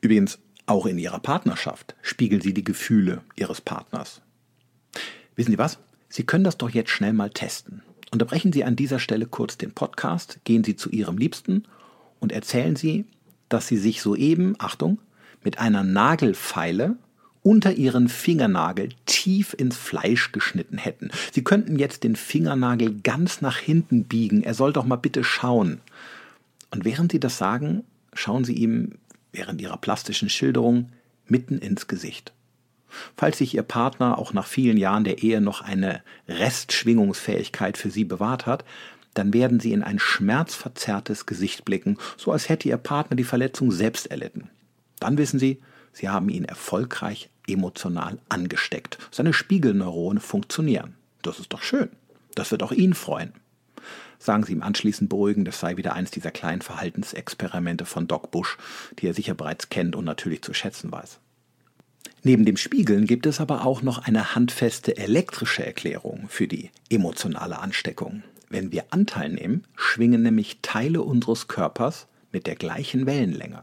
Übrigens, 0.00 0.38
auch 0.64 0.86
in 0.86 0.98
ihrer 0.98 1.20
Partnerschaft 1.20 1.94
spiegelt 2.02 2.42
sie 2.42 2.54
die 2.54 2.64
Gefühle 2.64 3.22
ihres 3.36 3.60
Partners. 3.60 4.22
Wissen 5.36 5.52
Sie 5.52 5.58
was? 5.58 5.78
Sie 6.08 6.24
können 6.24 6.44
das 6.44 6.56
doch 6.56 6.70
jetzt 6.70 6.90
schnell 6.90 7.12
mal 7.12 7.30
testen. 7.30 7.82
Unterbrechen 8.10 8.52
Sie 8.52 8.64
an 8.64 8.76
dieser 8.76 8.98
Stelle 8.98 9.26
kurz 9.26 9.58
den 9.58 9.72
Podcast, 9.72 10.38
gehen 10.44 10.64
Sie 10.64 10.76
zu 10.76 10.90
Ihrem 10.90 11.18
Liebsten 11.18 11.64
und 12.20 12.32
erzählen 12.32 12.74
Sie, 12.74 13.04
dass 13.48 13.66
Sie 13.66 13.76
sich 13.76 14.00
soeben, 14.00 14.54
Achtung, 14.58 14.98
mit 15.46 15.60
einer 15.60 15.84
Nagelfeile 15.84 16.96
unter 17.44 17.74
Ihren 17.74 18.08
Fingernagel 18.08 18.88
tief 19.06 19.54
ins 19.56 19.76
Fleisch 19.76 20.32
geschnitten 20.32 20.76
hätten. 20.76 21.12
Sie 21.30 21.44
könnten 21.44 21.78
jetzt 21.78 22.02
den 22.02 22.16
Fingernagel 22.16 22.96
ganz 23.04 23.42
nach 23.42 23.56
hinten 23.56 24.06
biegen. 24.06 24.42
Er 24.42 24.54
soll 24.54 24.72
doch 24.72 24.84
mal 24.84 24.96
bitte 24.96 25.22
schauen. 25.22 25.80
Und 26.72 26.84
während 26.84 27.12
Sie 27.12 27.20
das 27.20 27.38
sagen, 27.38 27.84
schauen 28.12 28.42
Sie 28.42 28.54
ihm 28.54 28.94
während 29.30 29.60
Ihrer 29.60 29.76
plastischen 29.76 30.28
Schilderung 30.28 30.90
mitten 31.28 31.58
ins 31.58 31.86
Gesicht. 31.86 32.32
Falls 33.16 33.38
sich 33.38 33.54
Ihr 33.54 33.62
Partner 33.62 34.18
auch 34.18 34.32
nach 34.32 34.48
vielen 34.48 34.76
Jahren 34.76 35.04
der 35.04 35.22
Ehe 35.22 35.40
noch 35.40 35.60
eine 35.60 36.02
Restschwingungsfähigkeit 36.26 37.78
für 37.78 37.92
Sie 37.92 38.02
bewahrt 38.02 38.46
hat, 38.46 38.64
dann 39.14 39.32
werden 39.32 39.60
Sie 39.60 39.72
in 39.72 39.84
ein 39.84 40.00
schmerzverzerrtes 40.00 41.24
Gesicht 41.24 41.64
blicken, 41.64 41.98
so 42.16 42.32
als 42.32 42.48
hätte 42.48 42.68
Ihr 42.68 42.78
Partner 42.78 43.16
die 43.16 43.22
Verletzung 43.22 43.70
selbst 43.70 44.10
erlitten. 44.10 44.50
Dann 45.00 45.18
wissen 45.18 45.38
Sie, 45.38 45.60
Sie 45.92 46.08
haben 46.08 46.28
ihn 46.28 46.44
erfolgreich 46.44 47.30
emotional 47.46 48.18
angesteckt. 48.28 48.98
Seine 49.10 49.32
Spiegelneurone 49.32 50.20
funktionieren. 50.20 50.94
Das 51.22 51.38
ist 51.38 51.52
doch 51.52 51.62
schön. 51.62 51.88
Das 52.34 52.50
wird 52.50 52.62
auch 52.62 52.72
ihn 52.72 52.94
freuen. 52.94 53.32
Sagen 54.18 54.44
Sie 54.44 54.52
ihm 54.52 54.62
anschließend 54.62 55.08
beruhigend, 55.08 55.48
es 55.48 55.60
sei 55.60 55.76
wieder 55.76 55.94
eins 55.94 56.10
dieser 56.10 56.30
kleinen 56.30 56.62
Verhaltensexperimente 56.62 57.84
von 57.84 58.08
Doc 58.08 58.30
Bush, 58.30 58.56
die 58.98 59.06
er 59.06 59.14
sicher 59.14 59.34
bereits 59.34 59.68
kennt 59.68 59.94
und 59.94 60.04
natürlich 60.04 60.42
zu 60.42 60.54
schätzen 60.54 60.90
weiß. 60.90 61.18
Neben 62.22 62.44
dem 62.44 62.56
Spiegeln 62.56 63.06
gibt 63.06 63.26
es 63.26 63.40
aber 63.40 63.64
auch 63.64 63.82
noch 63.82 63.98
eine 63.98 64.34
handfeste 64.34 64.96
elektrische 64.96 65.64
Erklärung 65.64 66.26
für 66.28 66.48
die 66.48 66.70
emotionale 66.90 67.58
Ansteckung. 67.58 68.22
Wenn 68.48 68.72
wir 68.72 68.86
Anteil 68.90 69.30
nehmen, 69.30 69.64
schwingen 69.76 70.22
nämlich 70.22 70.58
Teile 70.62 71.02
unseres 71.02 71.46
Körpers 71.46 72.06
mit 72.32 72.46
der 72.46 72.56
gleichen 72.56 73.06
Wellenlänge. 73.06 73.62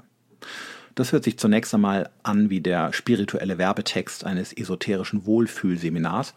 Das 0.95 1.11
hört 1.11 1.23
sich 1.23 1.39
zunächst 1.39 1.73
einmal 1.73 2.09
an 2.21 2.49
wie 2.49 2.61
der 2.61 2.93
spirituelle 2.93 3.57
Werbetext 3.57 4.25
eines 4.25 4.53
esoterischen 4.53 5.25
Wohlfühlseminars, 5.25 6.33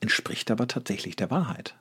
entspricht 0.00 0.50
aber 0.50 0.66
tatsächlich 0.66 1.16
der 1.16 1.30
Wahrheit. 1.30 1.74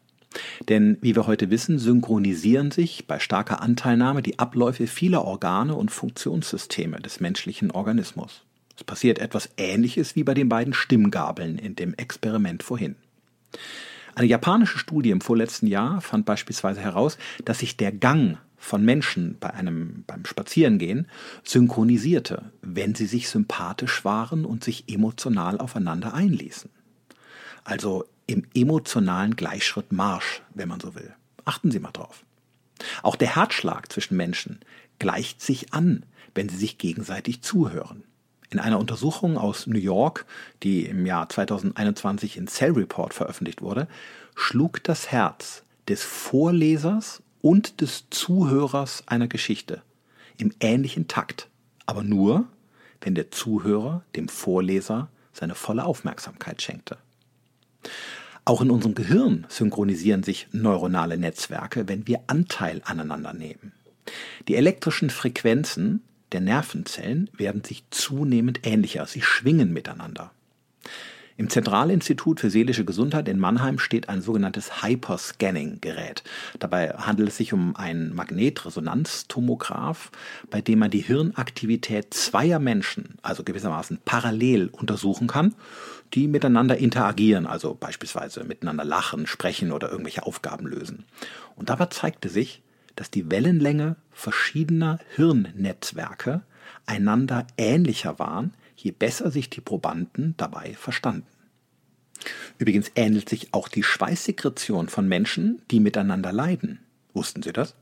Denn 0.67 0.97
wie 1.01 1.15
wir 1.15 1.25
heute 1.25 1.49
wissen, 1.49 1.79
synchronisieren 1.79 2.69
sich 2.69 3.07
bei 3.07 3.19
starker 3.19 3.61
Anteilnahme 3.61 4.21
die 4.21 4.37
Abläufe 4.37 4.85
vieler 4.85 5.25
Organe 5.25 5.73
und 5.73 5.89
Funktionssysteme 5.89 6.99
des 6.99 7.19
menschlichen 7.19 7.71
Organismus. 7.71 8.43
Es 8.77 8.83
passiert 8.83 9.19
etwas 9.19 9.49
Ähnliches 9.57 10.15
wie 10.15 10.23
bei 10.23 10.35
den 10.35 10.47
beiden 10.47 10.73
Stimmgabeln 10.73 11.57
in 11.57 11.75
dem 11.75 11.95
Experiment 11.95 12.61
vorhin. 12.61 12.95
Eine 14.13 14.27
japanische 14.27 14.77
Studie 14.77 15.09
im 15.09 15.21
vorletzten 15.21 15.65
Jahr 15.65 16.01
fand 16.01 16.25
beispielsweise 16.25 16.81
heraus, 16.81 17.17
dass 17.45 17.59
sich 17.59 17.77
der 17.77 17.91
Gang 17.91 18.37
von 18.59 18.83
Menschen 18.83 19.37
bei 19.39 19.53
einem, 19.53 20.03
beim 20.05 20.25
Spazierengehen 20.25 21.07
synchronisierte, 21.43 22.51
wenn 22.61 22.93
sie 22.93 23.05
sich 23.05 23.29
sympathisch 23.29 24.05
waren 24.05 24.45
und 24.45 24.63
sich 24.63 24.83
emotional 24.87 25.57
aufeinander 25.57 26.13
einließen. 26.13 26.69
Also 27.63 28.05
im 28.27 28.45
emotionalen 28.53 29.35
Gleichschritt 29.35 29.91
Marsch, 29.91 30.43
wenn 30.53 30.69
man 30.69 30.79
so 30.79 30.93
will. 30.93 31.13
Achten 31.45 31.71
Sie 31.71 31.79
mal 31.79 31.91
drauf. 31.91 32.23
Auch 33.01 33.15
der 33.15 33.35
Herzschlag 33.35 33.91
zwischen 33.91 34.15
Menschen 34.17 34.59
gleicht 34.99 35.41
sich 35.41 35.73
an, 35.73 36.05
wenn 36.35 36.49
sie 36.49 36.57
sich 36.57 36.77
gegenseitig 36.77 37.41
zuhören. 37.41 38.03
In 38.51 38.59
einer 38.59 38.79
Untersuchung 38.79 39.37
aus 39.37 39.67
New 39.67 39.79
York, 39.79 40.25
die 40.63 40.85
im 40.85 41.05
Jahr 41.05 41.29
2021 41.29 42.37
in 42.37 42.47
Cell 42.47 42.71
Report 42.71 43.13
veröffentlicht 43.13 43.61
wurde, 43.61 43.87
schlug 44.35 44.83
das 44.83 45.11
Herz 45.11 45.63
des 45.87 46.03
Vorlesers 46.03 47.21
und 47.41 47.81
des 47.81 48.05
Zuhörers 48.09 49.03
einer 49.07 49.27
Geschichte 49.27 49.81
im 50.37 50.53
ähnlichen 50.59 51.07
Takt, 51.07 51.49
aber 51.85 52.03
nur, 52.03 52.47
wenn 53.01 53.15
der 53.15 53.31
Zuhörer 53.31 54.03
dem 54.15 54.27
Vorleser 54.29 55.09
seine 55.33 55.55
volle 55.55 55.85
Aufmerksamkeit 55.85 56.61
schenkte. 56.61 56.97
Auch 58.45 58.61
in 58.61 58.71
unserem 58.71 58.95
Gehirn 58.95 59.45
synchronisieren 59.47 60.23
sich 60.23 60.47
neuronale 60.51 61.17
Netzwerke, 61.17 61.87
wenn 61.87 62.07
wir 62.07 62.21
Anteil 62.27 62.81
aneinander 62.83 63.33
nehmen. 63.33 63.73
Die 64.47 64.55
elektrischen 64.55 65.09
Frequenzen 65.09 66.01
der 66.31 66.41
Nervenzellen 66.41 67.29
werden 67.33 67.63
sich 67.63 67.83
zunehmend 67.91 68.65
ähnlicher, 68.65 69.05
sie 69.05 69.21
schwingen 69.21 69.71
miteinander. 69.71 70.31
Im 71.39 71.49
Zentralinstitut 71.49 72.41
für 72.41 72.49
seelische 72.49 72.83
Gesundheit 72.83 73.29
in 73.29 73.39
Mannheim 73.39 73.79
steht 73.79 74.09
ein 74.09 74.21
sogenanntes 74.21 74.83
Hyperscanning-Gerät. 74.83 76.21
Dabei 76.59 76.89
handelt 76.89 77.29
es 77.29 77.37
sich 77.37 77.53
um 77.53 77.77
einen 77.77 78.13
Magnetresonanztomograph, 78.13 80.11
bei 80.49 80.59
dem 80.59 80.79
man 80.79 80.91
die 80.91 80.99
Hirnaktivität 80.99 82.13
zweier 82.13 82.59
Menschen, 82.59 83.17
also 83.21 83.45
gewissermaßen 83.45 83.99
parallel 84.03 84.67
untersuchen 84.67 85.27
kann, 85.27 85.55
die 86.13 86.27
miteinander 86.27 86.77
interagieren, 86.77 87.47
also 87.47 87.73
beispielsweise 87.73 88.43
miteinander 88.43 88.83
lachen, 88.83 89.25
sprechen 89.25 89.71
oder 89.71 89.89
irgendwelche 89.89 90.23
Aufgaben 90.23 90.67
lösen. 90.67 91.05
Und 91.55 91.69
dabei 91.69 91.85
zeigte 91.85 92.27
sich, 92.27 92.61
dass 92.97 93.11
die 93.11 93.31
Wellenlänge 93.31 93.95
verschiedener 94.11 94.99
Hirnnetzwerke 95.15 96.41
einander 96.85 97.47
ähnlicher 97.57 98.19
waren, 98.19 98.53
je 98.83 98.91
besser 98.91 99.31
sich 99.31 99.49
die 99.49 99.61
Probanden 99.61 100.35
dabei 100.37 100.73
verstanden. 100.73 101.27
Übrigens 102.57 102.91
ähnelt 102.95 103.29
sich 103.29 103.53
auch 103.53 103.67
die 103.67 103.83
Schweißsekretion 103.83 104.89
von 104.89 105.07
Menschen, 105.07 105.61
die 105.71 105.79
miteinander 105.79 106.31
leiden. 106.31 106.79
Wussten 107.13 107.41
Sie 107.41 107.53
das? 107.53 107.75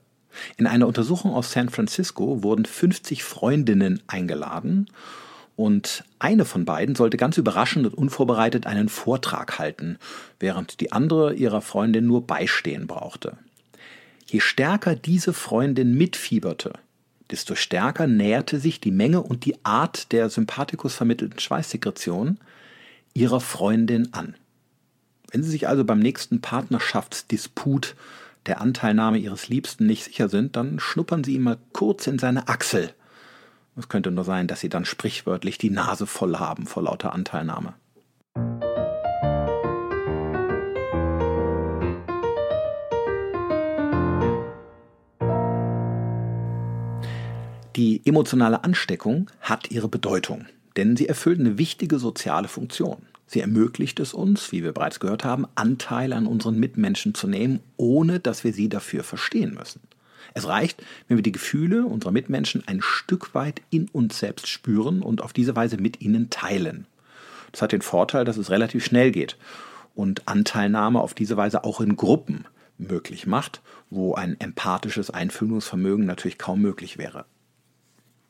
In 0.57 0.67
einer 0.67 0.87
Untersuchung 0.87 1.33
aus 1.33 1.51
San 1.51 1.69
Francisco 1.69 2.43
wurden 2.43 2.65
50 2.65 3.23
Freundinnen 3.23 4.01
eingeladen 4.07 4.87
und 5.55 6.03
eine 6.19 6.45
von 6.45 6.65
beiden 6.65 6.95
sollte 6.95 7.17
ganz 7.17 7.37
überraschend 7.37 7.87
und 7.87 7.93
unvorbereitet 7.95 8.67
einen 8.67 8.89
Vortrag 8.89 9.57
halten, 9.57 9.97
während 10.39 10.79
die 10.81 10.91
andere 10.91 11.33
ihrer 11.33 11.61
Freundin 11.61 12.05
nur 12.05 12.27
beistehen 12.27 12.85
brauchte. 12.85 13.37
Je 14.27 14.39
stärker 14.39 14.95
diese 14.95 15.33
Freundin 15.33 15.97
mitfieberte, 15.97 16.73
desto 17.31 17.55
stärker 17.55 18.07
näherte 18.07 18.59
sich 18.59 18.79
die 18.79 18.91
Menge 18.91 19.21
und 19.21 19.45
die 19.45 19.55
Art 19.63 20.11
der 20.11 20.29
Sympathikus 20.29 20.95
vermittelten 20.95 21.39
Schweißsekretion 21.39 22.39
ihrer 23.13 23.41
Freundin 23.41 24.13
an. 24.13 24.35
Wenn 25.31 25.43
Sie 25.43 25.49
sich 25.49 25.67
also 25.67 25.83
beim 25.83 25.99
nächsten 25.99 26.41
Partnerschaftsdisput 26.41 27.95
der 28.45 28.61
Anteilnahme 28.61 29.17
Ihres 29.17 29.49
Liebsten 29.49 29.85
nicht 29.85 30.05
sicher 30.05 30.29
sind, 30.29 30.55
dann 30.55 30.79
schnuppern 30.79 31.23
Sie 31.23 31.35
ihm 31.35 31.43
mal 31.43 31.57
kurz 31.73 32.07
in 32.07 32.17
seine 32.17 32.47
Achsel. 32.47 32.93
Es 33.75 33.89
könnte 33.89 34.09
nur 34.11 34.23
sein, 34.23 34.47
dass 34.47 34.61
Sie 34.61 34.69
dann 34.69 34.85
sprichwörtlich 34.85 35.57
die 35.57 35.69
Nase 35.69 36.07
voll 36.07 36.37
haben 36.37 36.65
vor 36.65 36.83
lauter 36.83 37.13
Anteilnahme. 37.13 37.73
Die 47.77 48.01
emotionale 48.05 48.63
Ansteckung 48.63 49.29
hat 49.39 49.69
ihre 49.69 49.87
Bedeutung, 49.87 50.47
denn 50.77 50.97
sie 50.97 51.07
erfüllt 51.07 51.39
eine 51.39 51.59
wichtige 51.59 51.99
soziale 51.99 52.47
Funktion. 52.47 53.03
Sie 53.27 53.39
ermöglicht 53.39 53.99
es 53.99 54.15
uns, 54.15 54.51
wie 54.51 54.63
wir 54.63 54.71
bereits 54.71 54.99
gehört 54.99 55.23
haben, 55.23 55.45
Anteil 55.53 56.11
an 56.13 56.25
unseren 56.25 56.59
Mitmenschen 56.59 57.13
zu 57.13 57.27
nehmen, 57.27 57.59
ohne 57.75 58.19
dass 58.19 58.43
wir 58.43 58.51
sie 58.51 58.67
dafür 58.67 59.03
verstehen 59.03 59.53
müssen. 59.53 59.81
Es 60.33 60.47
reicht, 60.47 60.83
wenn 61.07 61.19
wir 61.19 61.21
die 61.21 61.31
Gefühle 61.31 61.85
unserer 61.85 62.11
Mitmenschen 62.11 62.63
ein 62.65 62.81
Stück 62.81 63.35
weit 63.35 63.61
in 63.69 63.89
uns 63.89 64.17
selbst 64.17 64.47
spüren 64.47 65.03
und 65.03 65.21
auf 65.21 65.31
diese 65.31 65.55
Weise 65.55 65.77
mit 65.77 66.01
ihnen 66.01 66.31
teilen. 66.31 66.87
Das 67.51 67.61
hat 67.61 67.73
den 67.73 67.83
Vorteil, 67.83 68.25
dass 68.25 68.37
es 68.37 68.49
relativ 68.49 68.85
schnell 68.85 69.11
geht 69.11 69.37
und 69.93 70.27
Anteilnahme 70.27 70.99
auf 70.99 71.13
diese 71.13 71.37
Weise 71.37 71.63
auch 71.63 71.79
in 71.79 71.95
Gruppen 71.95 72.45
möglich 72.79 73.27
macht, 73.27 73.61
wo 73.91 74.15
ein 74.15 74.35
empathisches 74.39 75.11
Einfühlungsvermögen 75.11 76.07
natürlich 76.07 76.39
kaum 76.39 76.59
möglich 76.59 76.97
wäre. 76.97 77.25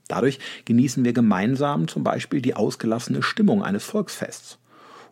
Dadurch 0.08 0.40
genießen 0.66 1.04
wir 1.06 1.14
gemeinsam 1.14 1.88
zum 1.88 2.04
Beispiel 2.04 2.42
die 2.42 2.56
ausgelassene 2.56 3.24
Stimmung 3.24 3.64
eines 3.64 3.84
Volksfests. 3.84 4.58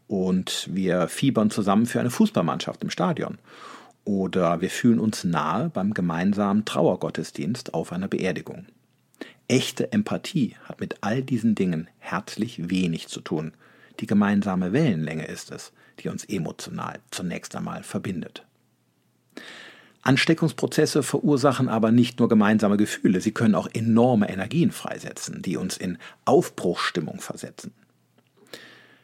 und 0.08 0.70
wir 0.72 1.08
fiebern 1.08 1.50
zusammen 1.50 1.88
für 1.88 2.00
eine 2.00 2.12
Fußballmannschaft 2.12 2.84
im 2.84 2.92
Stadion. 2.92 3.40
Oder 4.04 4.62
wir 4.62 4.70
fühlen 4.70 5.00
uns 5.00 5.24
nahe 5.24 5.70
beim 5.70 5.96
gemeinsamen 5.96 6.64
Trauergottesdienst 6.64 7.74
auf 7.74 7.92
einer 7.92 8.08
Beerdigung. 8.08 8.68
Echte 9.48 9.92
Empathie 9.92 10.56
hat 10.66 10.80
mit 10.80 10.98
all 11.02 11.24
diesen 11.24 11.56
Dingen 11.56 11.88
herzlich 11.98 12.70
wenig 12.70 13.08
zu 13.08 13.20
tun. 13.22 13.54
Die 14.00 14.06
gemeinsame 14.06 14.74
Wellenlänge 14.74 15.25
ist 15.25 15.52
es, 15.52 15.72
die 16.00 16.10
uns 16.10 16.24
emotional 16.25 17.00
zunächst 17.10 17.56
einmal 17.56 17.82
verbindet. 17.82 18.45
Ansteckungsprozesse 20.06 21.02
verursachen 21.04 21.68
aber 21.68 21.92
nicht 21.92 22.20
nur 22.20 22.30
gemeinsame 22.30 22.78
Gefühle, 22.78 23.22
sie 23.22 23.32
können 23.32 23.56
auch 23.56 23.68
enorme 23.74 24.30
Energien 24.30 24.72
freisetzen, 24.72 25.42
die 25.42 25.58
uns 25.58 25.78
in 25.78 25.98
Aufbruchsstimmung 26.26 27.20
versetzen. 27.22 27.74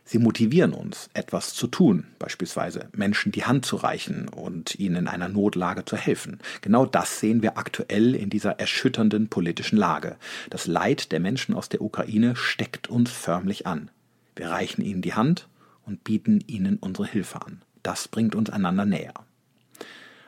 Sie 0.04 0.20
motivieren 0.20 0.74
uns, 0.74 1.10
etwas 1.14 1.54
zu 1.54 1.68
tun, 1.68 2.06
beispielsweise 2.20 2.90
Menschen 2.92 3.32
die 3.32 3.46
Hand 3.46 3.66
zu 3.66 3.78
reichen 3.78 4.28
und 4.28 4.76
ihnen 4.76 4.98
in 4.98 5.08
einer 5.08 5.30
Notlage 5.30 5.86
zu 5.86 5.96
helfen. 5.96 6.40
Genau 6.62 6.86
das 6.86 7.20
sehen 7.20 7.42
wir 7.42 7.58
aktuell 7.58 8.14
in 8.14 8.30
dieser 8.30 8.60
erschütternden 8.60 9.30
politischen 9.30 9.78
Lage. 9.78 10.18
Das 10.50 10.68
Leid 10.68 11.12
der 11.12 11.22
Menschen 11.22 11.56
aus 11.56 11.70
der 11.70 11.82
Ukraine 11.82 12.36
steckt 12.36 12.90
uns 12.90 13.10
förmlich 13.10 13.66
an. 13.66 13.90
Wir 14.36 14.50
reichen 14.50 14.82
ihnen 14.82 15.02
die 15.02 15.14
Hand 15.14 15.48
und 15.86 16.04
bieten 16.04 16.44
ihnen 16.46 16.78
unsere 16.78 17.08
Hilfe 17.08 17.42
an. 17.46 17.62
Das 17.82 18.08
bringt 18.08 18.36
uns 18.36 18.50
einander 18.50 18.86
näher. 18.86 19.14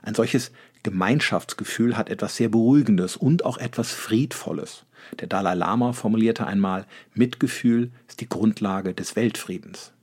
Ein 0.03 0.15
solches 0.15 0.51
Gemeinschaftsgefühl 0.83 1.97
hat 1.97 2.09
etwas 2.09 2.35
sehr 2.35 2.49
Beruhigendes 2.49 3.15
und 3.17 3.45
auch 3.45 3.57
etwas 3.57 3.91
Friedvolles. 3.91 4.85
Der 5.19 5.27
Dalai 5.27 5.55
Lama 5.55 5.93
formulierte 5.93 6.45
einmal, 6.45 6.85
Mitgefühl 7.13 7.91
ist 8.07 8.21
die 8.21 8.29
Grundlage 8.29 8.93
des 8.93 9.15
Weltfriedens. 9.15 9.93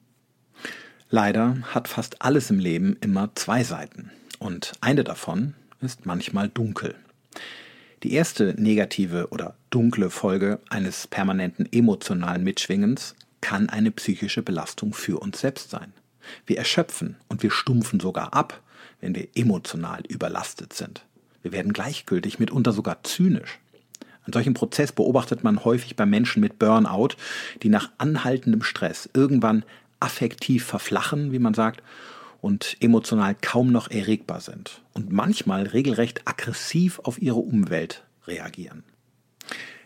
Leider 1.11 1.59
hat 1.75 1.87
fast 1.87 2.23
alles 2.23 2.51
im 2.51 2.59
Leben 2.59 2.97
immer 3.01 3.31
zwei 3.35 3.63
Seiten 3.63 4.11
und 4.39 4.73
eine 4.81 5.05
davon 5.05 5.55
ist 5.81 6.07
manchmal 6.07 6.49
dunkel. 6.49 6.95
Die 8.03 8.13
erste 8.13 8.55
negative 8.57 9.29
oder 9.31 9.57
dunkle 9.69 10.09
Folge 10.09 10.61
eines 10.71 11.07
permanenten 11.07 11.71
emotionalen 11.71 12.43
Mitschwingens 12.43 13.15
kann 13.43 13.69
eine 13.69 13.91
psychische 13.91 14.43
Belastung 14.43 14.95
für 14.95 15.19
uns 15.21 15.41
selbst 15.41 15.71
sein. 15.71 15.93
Wir 16.47 16.59
erschöpfen 16.59 17.17
und 17.29 17.43
wir 17.43 17.51
stumpfen 17.51 18.01
sogar 18.01 18.33
ab, 18.33 18.63
wenn 19.01 19.15
wir 19.15 19.29
emotional 19.35 20.03
überlastet 20.09 20.73
sind. 20.73 21.05
Wir 21.43 21.53
werden 21.53 21.73
gleichgültig, 21.73 22.39
mitunter 22.39 22.73
sogar 22.73 23.03
zynisch. 23.03 23.59
Einen 24.25 24.33
solchen 24.35 24.55
Prozess 24.55 24.93
beobachtet 24.93 25.43
man 25.43 25.65
häufig 25.65 25.97
bei 25.97 26.07
Menschen 26.07 26.41
mit 26.41 26.59
Burnout, 26.59 27.17
die 27.63 27.69
nach 27.71 27.91
anhaltendem 27.99 28.63
Stress 28.63 29.09
irgendwann 29.15 29.65
affektiv 29.99 30.65
verflachen, 30.65 31.33
wie 31.33 31.39
man 31.39 31.55
sagt, 31.55 31.83
und 32.41 32.77
emotional 32.81 33.35
kaum 33.35 33.71
noch 33.71 33.91
erregbar 33.91 34.41
sind 34.41 34.83
und 34.95 35.13
manchmal 35.13 35.67
regelrecht 35.67 36.23
aggressiv 36.27 37.01
auf 37.01 37.21
ihre 37.21 37.39
Umwelt 37.39 38.03
reagieren. 38.27 38.83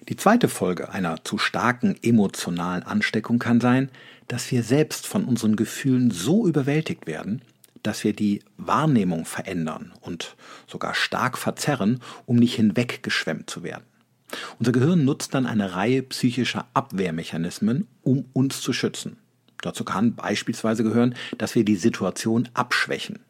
Die 0.09 0.17
zweite 0.17 0.49
Folge 0.49 0.91
einer 0.91 1.25
zu 1.25 1.39
starken 1.39 1.97
emotionalen 2.03 2.83
Ansteckung 2.83 3.39
kann 3.39 3.61
sein, 3.61 3.89
dass 4.29 4.51
wir 4.51 4.63
selbst 4.63 5.07
von 5.07 5.25
unseren 5.25 5.57
Gefühlen 5.57 6.11
so 6.11 6.47
überwältigt 6.47 7.07
werden, 7.07 7.43
dass 7.85 8.03
wir 8.03 8.13
die 8.13 8.43
Wahrnehmung 8.57 9.25
verändern 9.25 9.93
und 10.01 10.37
sogar 10.67 10.95
stark 10.95 11.39
verzerren, 11.39 12.01
um 12.27 12.37
nicht 12.37 12.57
hinweggeschwemmt 12.57 13.49
zu 13.49 13.63
werden. 13.63 13.85
Unser 14.59 14.73
Gehirn 14.73 15.05
nutzt 15.05 15.35
dann 15.35 15.47
eine 15.47 15.75
Reihe 15.75 16.03
psychischer 16.03 16.67
Abwehrmechanismen, 16.75 17.87
um 18.03 18.25
uns 18.33 18.61
zu 18.61 18.73
schützen. 18.73 19.17
Dazu 19.61 19.85
kann 19.85 20.15
beispielsweise 20.15 20.83
gehören, 20.83 21.15
dass 21.39 21.55
wir 21.55 21.65
die 21.65 21.77
Situation 21.77 22.49
abschwächen 22.55 23.21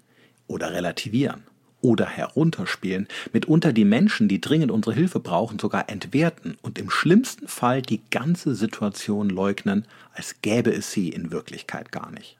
oder 0.46 0.72
relativieren 0.72 1.44
oder 1.80 2.06
herunterspielen, 2.06 3.08
mitunter 3.32 3.72
die 3.72 3.84
Menschen, 3.84 4.26
die 4.26 4.40
dringend 4.40 4.70
unsere 4.70 4.94
Hilfe 4.94 5.20
brauchen, 5.20 5.58
sogar 5.58 5.90
entwerten 5.90 6.56
und 6.62 6.78
im 6.78 6.90
schlimmsten 6.90 7.46
Fall 7.46 7.82
die 7.82 8.00
ganze 8.10 8.54
Situation 8.54 9.28
leugnen, 9.28 9.86
als 10.14 10.40
gäbe 10.40 10.72
es 10.72 10.90
sie 10.90 11.10
in 11.10 11.30
Wirklichkeit 11.30 11.92
gar 11.92 12.10
nicht. 12.10 12.38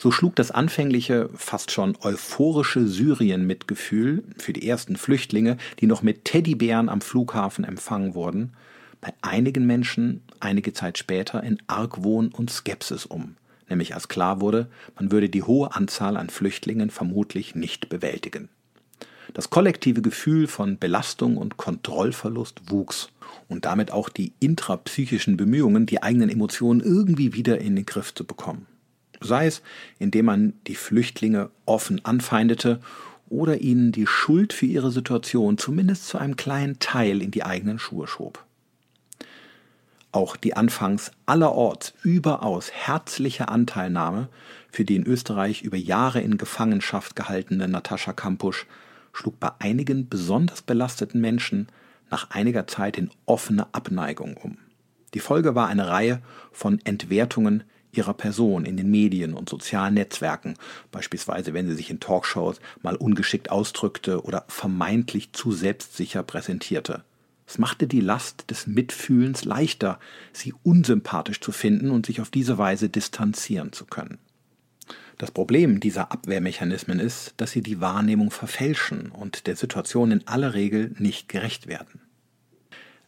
So 0.00 0.12
schlug 0.12 0.36
das 0.36 0.52
anfängliche, 0.52 1.28
fast 1.34 1.72
schon 1.72 1.96
euphorische 2.02 2.86
Syrien-Mitgefühl 2.86 4.22
für 4.38 4.52
die 4.52 4.68
ersten 4.68 4.94
Flüchtlinge, 4.94 5.56
die 5.80 5.88
noch 5.88 6.02
mit 6.02 6.24
Teddybären 6.24 6.88
am 6.88 7.00
Flughafen 7.00 7.64
empfangen 7.64 8.14
wurden, 8.14 8.52
bei 9.00 9.12
einigen 9.22 9.66
Menschen 9.66 10.22
einige 10.38 10.72
Zeit 10.72 10.98
später 10.98 11.42
in 11.42 11.58
Argwohn 11.66 12.28
und 12.28 12.48
Skepsis 12.48 13.06
um, 13.06 13.34
nämlich 13.68 13.94
als 13.94 14.06
klar 14.06 14.40
wurde, 14.40 14.68
man 14.94 15.10
würde 15.10 15.28
die 15.28 15.42
hohe 15.42 15.74
Anzahl 15.74 16.16
an 16.16 16.30
Flüchtlingen 16.30 16.90
vermutlich 16.90 17.56
nicht 17.56 17.88
bewältigen. 17.88 18.50
Das 19.34 19.50
kollektive 19.50 20.00
Gefühl 20.00 20.46
von 20.46 20.78
Belastung 20.78 21.36
und 21.36 21.56
Kontrollverlust 21.56 22.70
wuchs 22.70 23.10
und 23.48 23.64
damit 23.64 23.90
auch 23.90 24.10
die 24.10 24.32
intrapsychischen 24.38 25.36
Bemühungen, 25.36 25.86
die 25.86 26.04
eigenen 26.04 26.30
Emotionen 26.30 26.80
irgendwie 26.80 27.34
wieder 27.34 27.60
in 27.60 27.74
den 27.74 27.84
Griff 27.84 28.14
zu 28.14 28.24
bekommen 28.24 28.68
sei 29.20 29.46
es 29.46 29.62
indem 29.98 30.26
man 30.26 30.52
die 30.66 30.74
Flüchtlinge 30.74 31.50
offen 31.66 32.04
anfeindete 32.04 32.80
oder 33.28 33.60
ihnen 33.60 33.92
die 33.92 34.06
Schuld 34.06 34.52
für 34.52 34.66
ihre 34.66 34.90
Situation 34.90 35.58
zumindest 35.58 36.06
zu 36.06 36.18
einem 36.18 36.36
kleinen 36.36 36.78
Teil 36.78 37.22
in 37.22 37.30
die 37.30 37.44
eigenen 37.44 37.78
Schuhe 37.78 38.06
schob. 38.06 38.44
Auch 40.10 40.36
die 40.36 40.56
anfangs 40.56 41.12
allerorts 41.26 41.92
überaus 42.02 42.70
herzliche 42.72 43.48
Anteilnahme 43.48 44.28
für 44.70 44.84
die 44.84 44.96
in 44.96 45.06
Österreich 45.06 45.62
über 45.62 45.76
Jahre 45.76 46.20
in 46.20 46.38
Gefangenschaft 46.38 47.14
gehaltene 47.14 47.68
Natascha 47.68 48.14
Kampusch 48.14 48.66
schlug 49.12 49.38
bei 49.38 49.50
einigen 49.58 50.08
besonders 50.08 50.62
belasteten 50.62 51.20
Menschen 51.20 51.68
nach 52.10 52.30
einiger 52.30 52.66
Zeit 52.66 52.96
in 52.96 53.10
offene 53.26 53.66
Abneigung 53.72 54.36
um. 54.38 54.56
Die 55.14 55.20
Folge 55.20 55.54
war 55.54 55.68
eine 55.68 55.88
Reihe 55.88 56.22
von 56.52 56.80
Entwertungen 56.84 57.64
ihrer 57.92 58.14
Person 58.14 58.64
in 58.64 58.76
den 58.76 58.90
Medien 58.90 59.34
und 59.34 59.48
sozialen 59.48 59.94
Netzwerken, 59.94 60.54
beispielsweise 60.90 61.54
wenn 61.54 61.68
sie 61.68 61.74
sich 61.74 61.90
in 61.90 62.00
Talkshows 62.00 62.60
mal 62.82 62.96
ungeschickt 62.96 63.50
ausdrückte 63.50 64.22
oder 64.22 64.44
vermeintlich 64.48 65.32
zu 65.32 65.52
selbstsicher 65.52 66.22
präsentierte. 66.22 67.04
Es 67.46 67.58
machte 67.58 67.86
die 67.86 68.00
Last 68.00 68.50
des 68.50 68.66
Mitfühlens 68.66 69.44
leichter, 69.44 69.98
sie 70.34 70.52
unsympathisch 70.62 71.40
zu 71.40 71.50
finden 71.50 71.90
und 71.90 72.04
sich 72.04 72.20
auf 72.20 72.30
diese 72.30 72.58
Weise 72.58 72.90
distanzieren 72.90 73.72
zu 73.72 73.86
können. 73.86 74.18
Das 75.16 75.30
Problem 75.30 75.80
dieser 75.80 76.12
Abwehrmechanismen 76.12 77.00
ist, 77.00 77.34
dass 77.38 77.50
sie 77.50 77.62
die 77.62 77.80
Wahrnehmung 77.80 78.30
verfälschen 78.30 79.10
und 79.10 79.46
der 79.46 79.56
Situation 79.56 80.12
in 80.12 80.26
aller 80.28 80.54
Regel 80.54 80.94
nicht 80.98 81.28
gerecht 81.28 81.66
werden. 81.66 82.00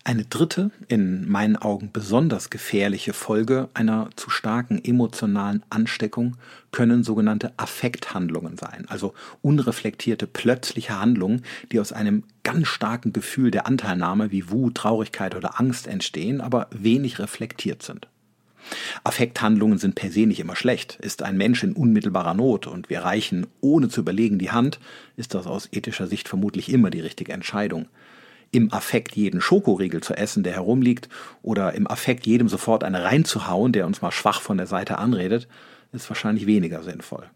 Eine 0.02 0.24
dritte, 0.24 0.70
in 0.88 1.30
meinen 1.30 1.56
Augen 1.56 1.90
besonders 1.92 2.48
gefährliche 2.48 3.12
Folge 3.12 3.68
einer 3.74 4.08
zu 4.16 4.30
starken 4.30 4.82
emotionalen 4.82 5.62
Ansteckung 5.68 6.38
können 6.72 7.04
sogenannte 7.04 7.52
Affekthandlungen 7.58 8.56
sein, 8.56 8.86
also 8.88 9.12
unreflektierte 9.42 10.26
plötzliche 10.26 10.98
Handlungen, 10.98 11.42
die 11.70 11.80
aus 11.80 11.92
einem 11.92 12.24
ganz 12.44 12.68
starken 12.68 13.12
Gefühl 13.12 13.50
der 13.50 13.66
Anteilnahme 13.66 14.30
wie 14.30 14.50
Wut, 14.50 14.76
Traurigkeit 14.76 15.34
oder 15.34 15.60
Angst 15.60 15.86
entstehen, 15.86 16.40
aber 16.40 16.68
wenig 16.70 17.18
reflektiert 17.18 17.82
sind. 17.82 18.08
Affekthandlungen 19.04 19.78
sind 19.78 19.96
per 19.96 20.10
se 20.10 20.26
nicht 20.26 20.40
immer 20.40 20.56
schlecht. 20.56 20.98
Ist 21.00 21.22
ein 21.22 21.36
Mensch 21.36 21.62
in 21.62 21.72
unmittelbarer 21.72 22.34
Not 22.34 22.66
und 22.66 22.88
wir 22.88 23.00
reichen 23.00 23.46
ohne 23.60 23.88
zu 23.88 24.00
überlegen 24.00 24.38
die 24.38 24.50
Hand, 24.50 24.80
ist 25.16 25.34
das 25.34 25.46
aus 25.46 25.68
ethischer 25.72 26.06
Sicht 26.06 26.28
vermutlich 26.28 26.70
immer 26.70 26.90
die 26.90 27.00
richtige 27.00 27.32
Entscheidung 27.32 27.86
im 28.52 28.72
Affekt 28.72 29.16
jeden 29.16 29.40
Schokoriegel 29.40 30.02
zu 30.02 30.14
essen, 30.14 30.42
der 30.42 30.54
herumliegt, 30.54 31.08
oder 31.42 31.74
im 31.74 31.86
Affekt 31.86 32.26
jedem 32.26 32.48
sofort 32.48 32.84
eine 32.84 33.04
reinzuhauen, 33.04 33.72
der 33.72 33.86
uns 33.86 34.02
mal 34.02 34.10
schwach 34.10 34.40
von 34.40 34.56
der 34.56 34.66
Seite 34.66 34.98
anredet, 34.98 35.48
ist 35.92 36.08
wahrscheinlich 36.08 36.46
weniger 36.46 36.82
sinnvoll. 36.82 37.28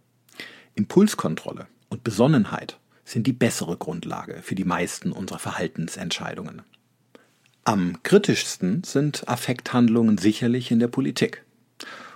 Impulskontrolle 0.74 1.66
und 1.88 2.04
Besonnenheit 2.04 2.78
sind 3.04 3.26
die 3.26 3.32
bessere 3.32 3.76
Grundlage 3.76 4.40
für 4.42 4.54
die 4.54 4.64
meisten 4.64 5.12
unserer 5.12 5.38
Verhaltensentscheidungen. 5.38 6.62
Am 7.64 8.02
kritischsten 8.02 8.82
sind 8.84 9.28
Affekthandlungen 9.28 10.18
sicherlich 10.18 10.70
in 10.70 10.80
der 10.80 10.88
Politik. 10.88 11.44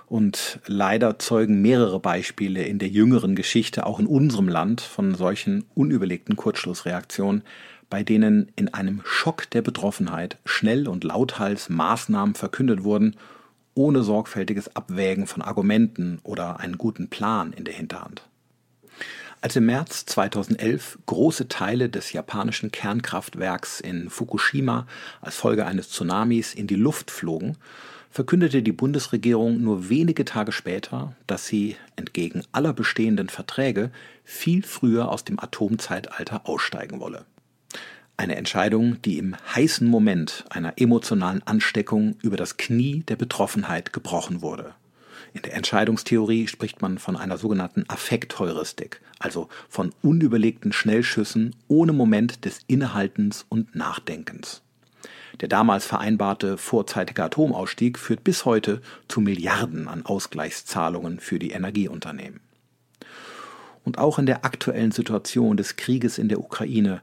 Und 0.05 0.59
leider 0.65 1.19
zeugen 1.19 1.61
mehrere 1.61 1.99
Beispiele 1.99 2.63
in 2.63 2.79
der 2.79 2.89
jüngeren 2.89 3.35
Geschichte 3.35 3.85
auch 3.85 3.99
in 3.99 4.07
unserem 4.07 4.47
Land 4.47 4.81
von 4.81 5.13
solchen 5.13 5.65
unüberlegten 5.75 6.35
Kurzschlussreaktionen, 6.35 7.43
bei 7.89 8.03
denen 8.03 8.51
in 8.55 8.73
einem 8.73 9.01
Schock 9.03 9.49
der 9.49 9.61
Betroffenheit 9.61 10.37
schnell 10.45 10.87
und 10.87 11.03
lauthals 11.03 11.69
Maßnahmen 11.69 12.35
verkündet 12.35 12.83
wurden, 12.83 13.15
ohne 13.73 14.03
sorgfältiges 14.03 14.75
Abwägen 14.75 15.25
von 15.27 15.41
Argumenten 15.41 16.19
oder 16.23 16.59
einen 16.59 16.77
guten 16.77 17.09
Plan 17.09 17.53
in 17.53 17.63
der 17.63 17.73
Hinterhand. 17.73 18.23
Als 19.41 19.55
im 19.55 19.67
März 19.67 20.05
2011 20.05 20.99
große 21.05 21.47
Teile 21.47 21.87
des 21.87 22.11
japanischen 22.11 22.71
Kernkraftwerks 22.71 23.79
in 23.79 24.09
Fukushima 24.09 24.85
als 25.21 25.37
Folge 25.37 25.65
eines 25.65 25.89
Tsunamis 25.89 26.53
in 26.53 26.67
die 26.67 26.75
Luft 26.75 27.09
flogen, 27.09 27.55
verkündete 28.09 28.61
die 28.61 28.73
Bundesregierung 28.73 29.61
nur 29.61 29.87
wenige 29.87 30.25
Tage 30.25 30.51
später, 30.51 31.15
dass 31.25 31.47
sie 31.47 31.77
entgegen 31.95 32.43
aller 32.51 32.73
bestehenden 32.73 33.29
Verträge 33.29 33.91
viel 34.25 34.63
früher 34.63 35.09
aus 35.09 35.23
dem 35.23 35.39
Atomzeitalter 35.39 36.47
aussteigen 36.49 36.99
wolle. 36.99 37.25
Eine 38.19 38.35
Entscheidung, 38.35 39.01
die 39.01 39.17
im 39.17 39.37
heißen 39.55 39.87
Moment 39.87 40.43
einer 40.49 40.73
emotionalen 40.75 41.41
Ansteckung 41.47 42.17
über 42.21 42.35
das 42.35 42.57
Knie 42.57 43.03
der 43.07 43.15
Betroffenheit 43.15 43.93
gebrochen 43.93 44.41
wurde. 44.41 44.73
In 45.31 45.41
der 45.43 45.53
Entscheidungstheorie 45.53 46.49
spricht 46.49 46.81
man 46.81 46.97
von 46.97 47.15
einer 47.15 47.37
sogenannten 47.37 47.85
Affektheuristik, 47.87 48.99
also 49.19 49.47
von 49.69 49.93
unüberlegten 50.01 50.73
Schnellschüssen 50.73 51.55
ohne 51.69 51.93
Moment 51.93 52.43
des 52.43 52.59
Innehaltens 52.67 53.45
und 53.47 53.73
Nachdenkens. 53.73 54.63
Der 55.39 55.47
damals 55.47 55.85
vereinbarte 55.85 56.57
vorzeitige 56.57 57.23
Atomausstieg 57.23 57.97
führt 57.97 58.25
bis 58.25 58.43
heute 58.43 58.81
zu 59.07 59.21
Milliarden 59.21 59.87
an 59.87 60.05
Ausgleichszahlungen 60.05 61.21
für 61.21 61.39
die 61.39 61.51
Energieunternehmen. 61.51 62.41
Und 63.85 63.97
auch 63.97 64.19
in 64.19 64.25
der 64.25 64.43
aktuellen 64.43 64.91
Situation 64.91 65.55
des 65.55 65.77
Krieges 65.77 66.17
in 66.17 66.27
der 66.27 66.41
Ukraine 66.41 67.01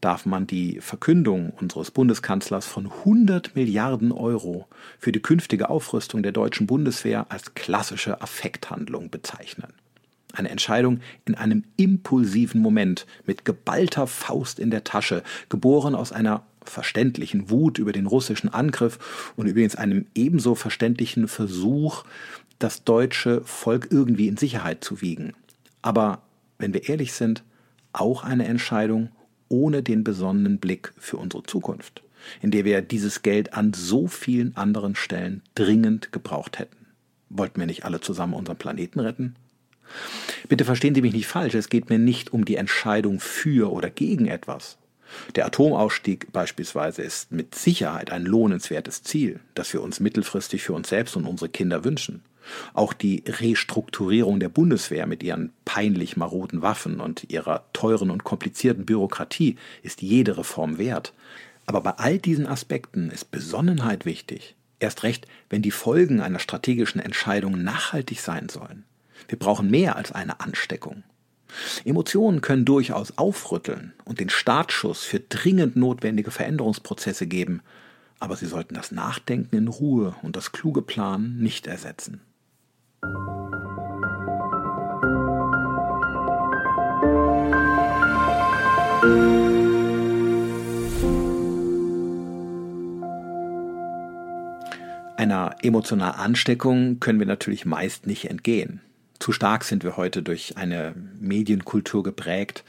darf 0.00 0.26
man 0.26 0.46
die 0.46 0.80
Verkündung 0.80 1.50
unseres 1.50 1.90
Bundeskanzlers 1.90 2.66
von 2.66 2.86
100 2.86 3.56
Milliarden 3.56 4.12
Euro 4.12 4.68
für 4.98 5.12
die 5.12 5.20
künftige 5.20 5.70
Aufrüstung 5.70 6.22
der 6.22 6.32
deutschen 6.32 6.66
Bundeswehr 6.66 7.26
als 7.30 7.54
klassische 7.54 8.20
Affekthandlung 8.22 9.10
bezeichnen. 9.10 9.72
Eine 10.32 10.50
Entscheidung 10.50 11.00
in 11.24 11.34
einem 11.34 11.64
impulsiven 11.76 12.60
Moment 12.60 13.06
mit 13.26 13.44
geballter 13.44 14.06
Faust 14.06 14.58
in 14.58 14.70
der 14.70 14.84
Tasche, 14.84 15.22
geboren 15.48 15.94
aus 15.94 16.12
einer 16.12 16.44
verständlichen 16.62 17.50
Wut 17.50 17.78
über 17.78 17.92
den 17.92 18.06
russischen 18.06 18.52
Angriff 18.52 19.32
und 19.36 19.46
übrigens 19.46 19.74
einem 19.74 20.06
ebenso 20.14 20.54
verständlichen 20.54 21.28
Versuch, 21.28 22.04
das 22.58 22.84
deutsche 22.84 23.40
Volk 23.42 23.88
irgendwie 23.90 24.28
in 24.28 24.36
Sicherheit 24.36 24.84
zu 24.84 25.00
wiegen. 25.00 25.32
Aber 25.82 26.22
wenn 26.58 26.74
wir 26.74 26.88
ehrlich 26.88 27.12
sind, 27.12 27.42
auch 27.92 28.22
eine 28.22 28.46
Entscheidung 28.46 29.10
ohne 29.48 29.82
den 29.82 30.04
besonnenen 30.04 30.58
Blick 30.58 30.92
für 30.98 31.16
unsere 31.16 31.42
Zukunft, 31.42 32.02
in 32.42 32.50
der 32.50 32.64
wir 32.64 32.82
dieses 32.82 33.22
Geld 33.22 33.54
an 33.54 33.72
so 33.74 34.06
vielen 34.06 34.56
anderen 34.56 34.94
Stellen 34.94 35.42
dringend 35.54 36.12
gebraucht 36.12 36.58
hätten. 36.58 36.76
Wollten 37.30 37.60
wir 37.60 37.66
nicht 37.66 37.84
alle 37.84 38.00
zusammen 38.00 38.34
unseren 38.34 38.56
Planeten 38.56 39.00
retten? 39.00 39.36
Bitte 40.48 40.64
verstehen 40.64 40.94
Sie 40.94 41.02
mich 41.02 41.14
nicht 41.14 41.26
falsch, 41.26 41.54
es 41.54 41.68
geht 41.68 41.90
mir 41.90 41.98
nicht 41.98 42.32
um 42.32 42.44
die 42.44 42.56
Entscheidung 42.56 43.20
für 43.20 43.72
oder 43.72 43.90
gegen 43.90 44.26
etwas. 44.26 44.78
Der 45.34 45.46
Atomausstieg 45.46 46.30
beispielsweise 46.32 47.02
ist 47.02 47.32
mit 47.32 47.54
Sicherheit 47.54 48.10
ein 48.10 48.24
lohnenswertes 48.24 49.02
Ziel, 49.02 49.40
das 49.54 49.72
wir 49.72 49.82
uns 49.82 50.00
mittelfristig 50.00 50.62
für 50.62 50.74
uns 50.74 50.88
selbst 50.88 51.16
und 51.16 51.26
unsere 51.26 51.48
Kinder 51.48 51.84
wünschen. 51.84 52.22
Auch 52.74 52.92
die 52.92 53.24
Restrukturierung 53.26 54.40
der 54.40 54.48
Bundeswehr 54.48 55.06
mit 55.06 55.22
ihren 55.22 55.52
peinlich 55.64 56.16
maroden 56.16 56.62
Waffen 56.62 57.00
und 57.00 57.30
ihrer 57.30 57.64
teuren 57.72 58.10
und 58.10 58.24
komplizierten 58.24 58.86
Bürokratie 58.86 59.56
ist 59.82 60.02
jede 60.02 60.38
Reform 60.38 60.78
wert. 60.78 61.12
Aber 61.66 61.80
bei 61.80 61.92
all 61.92 62.18
diesen 62.18 62.46
Aspekten 62.46 63.10
ist 63.10 63.30
Besonnenheit 63.30 64.04
wichtig. 64.04 64.56
Erst 64.80 65.02
recht, 65.02 65.26
wenn 65.50 65.62
die 65.62 65.70
Folgen 65.70 66.20
einer 66.20 66.38
strategischen 66.38 67.00
Entscheidung 67.00 67.62
nachhaltig 67.62 68.20
sein 68.20 68.48
sollen. 68.48 68.84
Wir 69.26 69.38
brauchen 69.38 69.70
mehr 69.70 69.96
als 69.96 70.12
eine 70.12 70.40
Ansteckung. 70.40 71.02
Emotionen 71.84 72.40
können 72.40 72.64
durchaus 72.64 73.16
aufrütteln 73.16 73.92
und 74.04 74.20
den 74.20 74.28
Startschuss 74.28 75.02
für 75.02 75.20
dringend 75.20 75.76
notwendige 75.76 76.30
Veränderungsprozesse 76.30 77.26
geben, 77.26 77.62
aber 78.20 78.36
sie 78.36 78.46
sollten 78.46 78.74
das 78.74 78.92
Nachdenken 78.92 79.56
in 79.56 79.68
Ruhe 79.68 80.14
und 80.22 80.36
das 80.36 80.52
kluge 80.52 80.82
Planen 80.82 81.38
nicht 81.38 81.66
ersetzen. 81.66 82.20
Einer 95.16 95.56
emotionalen 95.62 96.14
Ansteckung 96.14 97.00
können 97.00 97.18
wir 97.18 97.26
natürlich 97.26 97.64
meist 97.64 98.06
nicht 98.06 98.30
entgehen. 98.30 98.80
Zu 99.18 99.32
stark 99.32 99.64
sind 99.64 99.84
wir 99.84 99.96
heute 99.96 100.22
durch 100.22 100.56
eine 100.56 100.94
Medienkultur 101.20 102.02
geprägt, 102.02 102.64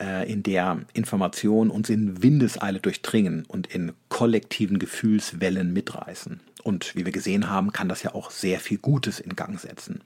äh, 0.00 0.30
in 0.30 0.42
der 0.42 0.80
Informationen 0.92 1.70
uns 1.70 1.90
in 1.90 2.22
Windeseile 2.22 2.80
durchdringen 2.80 3.44
und 3.46 3.66
in 3.66 3.92
kollektiven 4.16 4.78
Gefühlswellen 4.78 5.74
mitreißen. 5.74 6.40
Und 6.62 6.96
wie 6.96 7.04
wir 7.04 7.12
gesehen 7.12 7.50
haben, 7.50 7.70
kann 7.72 7.90
das 7.90 8.02
ja 8.02 8.14
auch 8.14 8.30
sehr 8.30 8.60
viel 8.60 8.78
Gutes 8.78 9.20
in 9.20 9.36
Gang 9.36 9.60
setzen. 9.60 10.00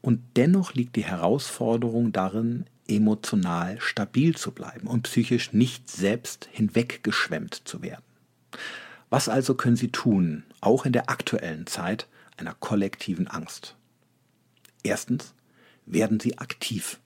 Und 0.00 0.22
dennoch 0.36 0.72
liegt 0.72 0.96
die 0.96 1.04
Herausforderung 1.04 2.10
darin, 2.10 2.64
emotional 2.88 3.78
stabil 3.82 4.34
zu 4.34 4.52
bleiben 4.52 4.86
und 4.86 5.02
psychisch 5.02 5.52
nicht 5.52 5.90
selbst 5.90 6.48
hinweggeschwemmt 6.52 7.68
zu 7.68 7.82
werden. 7.82 8.02
Was 9.10 9.28
also 9.28 9.54
können 9.54 9.76
Sie 9.76 9.92
tun, 9.92 10.44
auch 10.62 10.86
in 10.86 10.94
der 10.94 11.10
aktuellen 11.10 11.66
Zeit 11.66 12.06
einer 12.38 12.54
kollektiven 12.54 13.28
Angst? 13.28 13.76
Erstens, 14.82 15.34
werden 15.84 16.18
Sie 16.18 16.38
aktiv. 16.38 16.98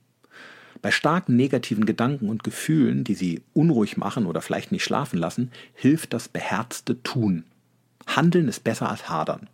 Bei 0.83 0.91
starken 0.91 1.37
negativen 1.37 1.87
Gedanken 1.87 2.29
und 2.29 2.43
Gefühlen, 2.43 3.05
die 3.05 3.15
Sie 3.15 3.43
unruhig 3.55 3.97
machen 3.97 4.27
oder 4.27 4.43
vielleicht 4.43 4.73
nicht 4.73 4.83
schlafen 4.83 5.17
lassen, 5.17 5.53
hilft 5.75 6.13
das 6.13 6.29
beherzte 6.29 7.01
Tun. 7.05 7.45
Handeln 8.07 8.49
ist 8.49 8.65
besser 8.65 8.91
als 8.91 9.09
hadern. 9.09 9.49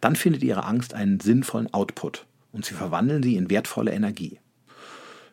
Dann 0.00 0.16
findet 0.16 0.42
Ihre 0.42 0.64
Angst 0.64 0.92
einen 0.92 1.20
sinnvollen 1.20 1.72
Output 1.72 2.26
und 2.52 2.64
Sie 2.64 2.74
verwandeln 2.74 3.22
sie 3.22 3.36
in 3.36 3.48
wertvolle 3.48 3.92
Energie. 3.92 4.40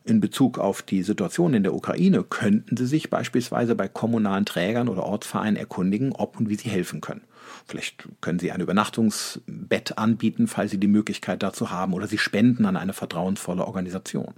In 0.06 0.20
Bezug 0.20 0.60
auf 0.60 0.82
die 0.82 1.02
Situation 1.02 1.54
in 1.54 1.64
der 1.64 1.74
Ukraine 1.74 2.24
könnten 2.24 2.76
Sie 2.76 2.86
sich 2.86 3.10
beispielsweise 3.10 3.74
bei 3.74 3.88
kommunalen 3.88 4.46
Trägern 4.46 4.90
oder 4.90 5.04
Ortsvereinen 5.04 5.56
erkundigen, 5.56 6.12
ob 6.12 6.38
und 6.38 6.50
wie 6.50 6.58
Sie 6.58 6.70
helfen 6.70 7.00
können. 7.02 7.22
Vielleicht 7.66 8.08
können 8.20 8.38
Sie 8.38 8.52
ein 8.52 8.62
Übernachtungsbett 8.62 9.98
anbieten, 9.98 10.48
falls 10.48 10.72
Sie 10.72 10.80
die 10.80 10.88
Möglichkeit 10.88 11.42
dazu 11.42 11.72
haben, 11.72 11.94
oder 11.94 12.08
Sie 12.08 12.18
spenden 12.18 12.66
an 12.66 12.76
eine 12.76 12.94
vertrauensvolle 12.94 13.66
Organisation. 13.66 14.34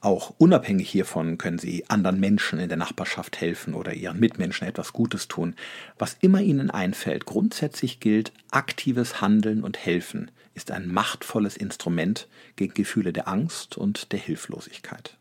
Auch 0.00 0.34
unabhängig 0.38 0.90
hiervon 0.90 1.38
können 1.38 1.58
Sie 1.58 1.88
anderen 1.88 2.20
Menschen 2.20 2.58
in 2.58 2.68
der 2.68 2.76
Nachbarschaft 2.76 3.40
helfen 3.40 3.74
oder 3.74 3.94
Ihren 3.94 4.20
Mitmenschen 4.20 4.68
etwas 4.68 4.92
Gutes 4.92 5.26
tun. 5.26 5.54
Was 5.98 6.16
immer 6.20 6.40
Ihnen 6.40 6.70
einfällt, 6.70 7.24
grundsätzlich 7.24 7.98
gilt, 7.98 8.32
aktives 8.50 9.20
Handeln 9.20 9.64
und 9.64 9.78
Helfen 9.78 10.30
ist 10.54 10.70
ein 10.70 10.88
machtvolles 10.88 11.56
Instrument 11.56 12.28
gegen 12.56 12.74
Gefühle 12.74 13.12
der 13.12 13.28
Angst 13.28 13.76
und 13.76 14.12
der 14.12 14.18
Hilflosigkeit. 14.18 15.16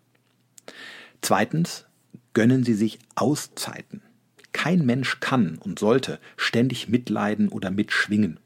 Zweitens, 1.21 1.85
gönnen 2.33 2.63
Sie 2.63 2.73
sich 2.73 2.99
Auszeiten. 3.15 4.01
Kein 4.53 4.85
Mensch 4.85 5.19
kann 5.19 5.57
und 5.57 5.79
sollte 5.79 6.19
ständig 6.37 6.87
mitleiden 6.87 7.49
oder 7.49 7.71
mitschwingen. 7.71 8.39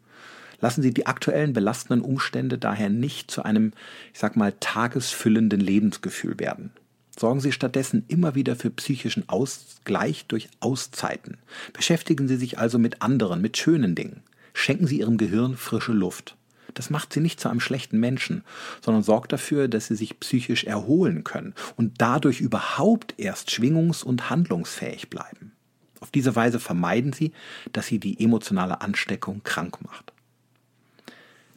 Lassen 0.61 0.81
Sie 0.81 0.93
die 0.93 1.05
aktuellen 1.05 1.53
belastenden 1.53 2.01
Umstände 2.01 2.57
daher 2.57 2.89
nicht 2.89 3.31
zu 3.31 3.43
einem, 3.43 3.73
ich 4.13 4.19
sag 4.19 4.35
mal, 4.35 4.53
tagesfüllenden 4.59 5.59
Lebensgefühl 5.59 6.39
werden. 6.39 6.71
Sorgen 7.17 7.41
Sie 7.41 7.51
stattdessen 7.51 8.05
immer 8.07 8.35
wieder 8.35 8.55
für 8.55 8.69
psychischen 8.69 9.27
Ausgleich 9.27 10.25
durch 10.27 10.49
Auszeiten. 10.61 11.37
Beschäftigen 11.73 12.27
Sie 12.27 12.37
sich 12.37 12.59
also 12.59 12.79
mit 12.79 13.01
anderen, 13.01 13.41
mit 13.41 13.57
schönen 13.57 13.95
Dingen. 13.95 14.23
Schenken 14.53 14.87
Sie 14.87 14.99
Ihrem 14.99 15.17
Gehirn 15.17 15.57
frische 15.57 15.91
Luft. 15.91 16.37
Das 16.73 16.89
macht 16.89 17.11
Sie 17.11 17.19
nicht 17.19 17.39
zu 17.39 17.49
einem 17.49 17.59
schlechten 17.59 17.99
Menschen, 17.99 18.43
sondern 18.81 19.03
sorgt 19.03 19.33
dafür, 19.33 19.67
dass 19.67 19.87
Sie 19.87 19.95
sich 19.95 20.19
psychisch 20.19 20.63
erholen 20.63 21.23
können 21.23 21.53
und 21.75 21.95
dadurch 21.97 22.39
überhaupt 22.39 23.15
erst 23.17 23.49
schwingungs- 23.49 24.03
und 24.03 24.29
handlungsfähig 24.29 25.09
bleiben. 25.09 25.51
Auf 25.99 26.11
diese 26.11 26.35
Weise 26.35 26.59
vermeiden 26.59 27.11
Sie, 27.11 27.33
dass 27.73 27.87
Sie 27.87 27.99
die 27.99 28.23
emotionale 28.23 28.81
Ansteckung 28.81 29.41
krank 29.43 29.81
macht. 29.83 30.13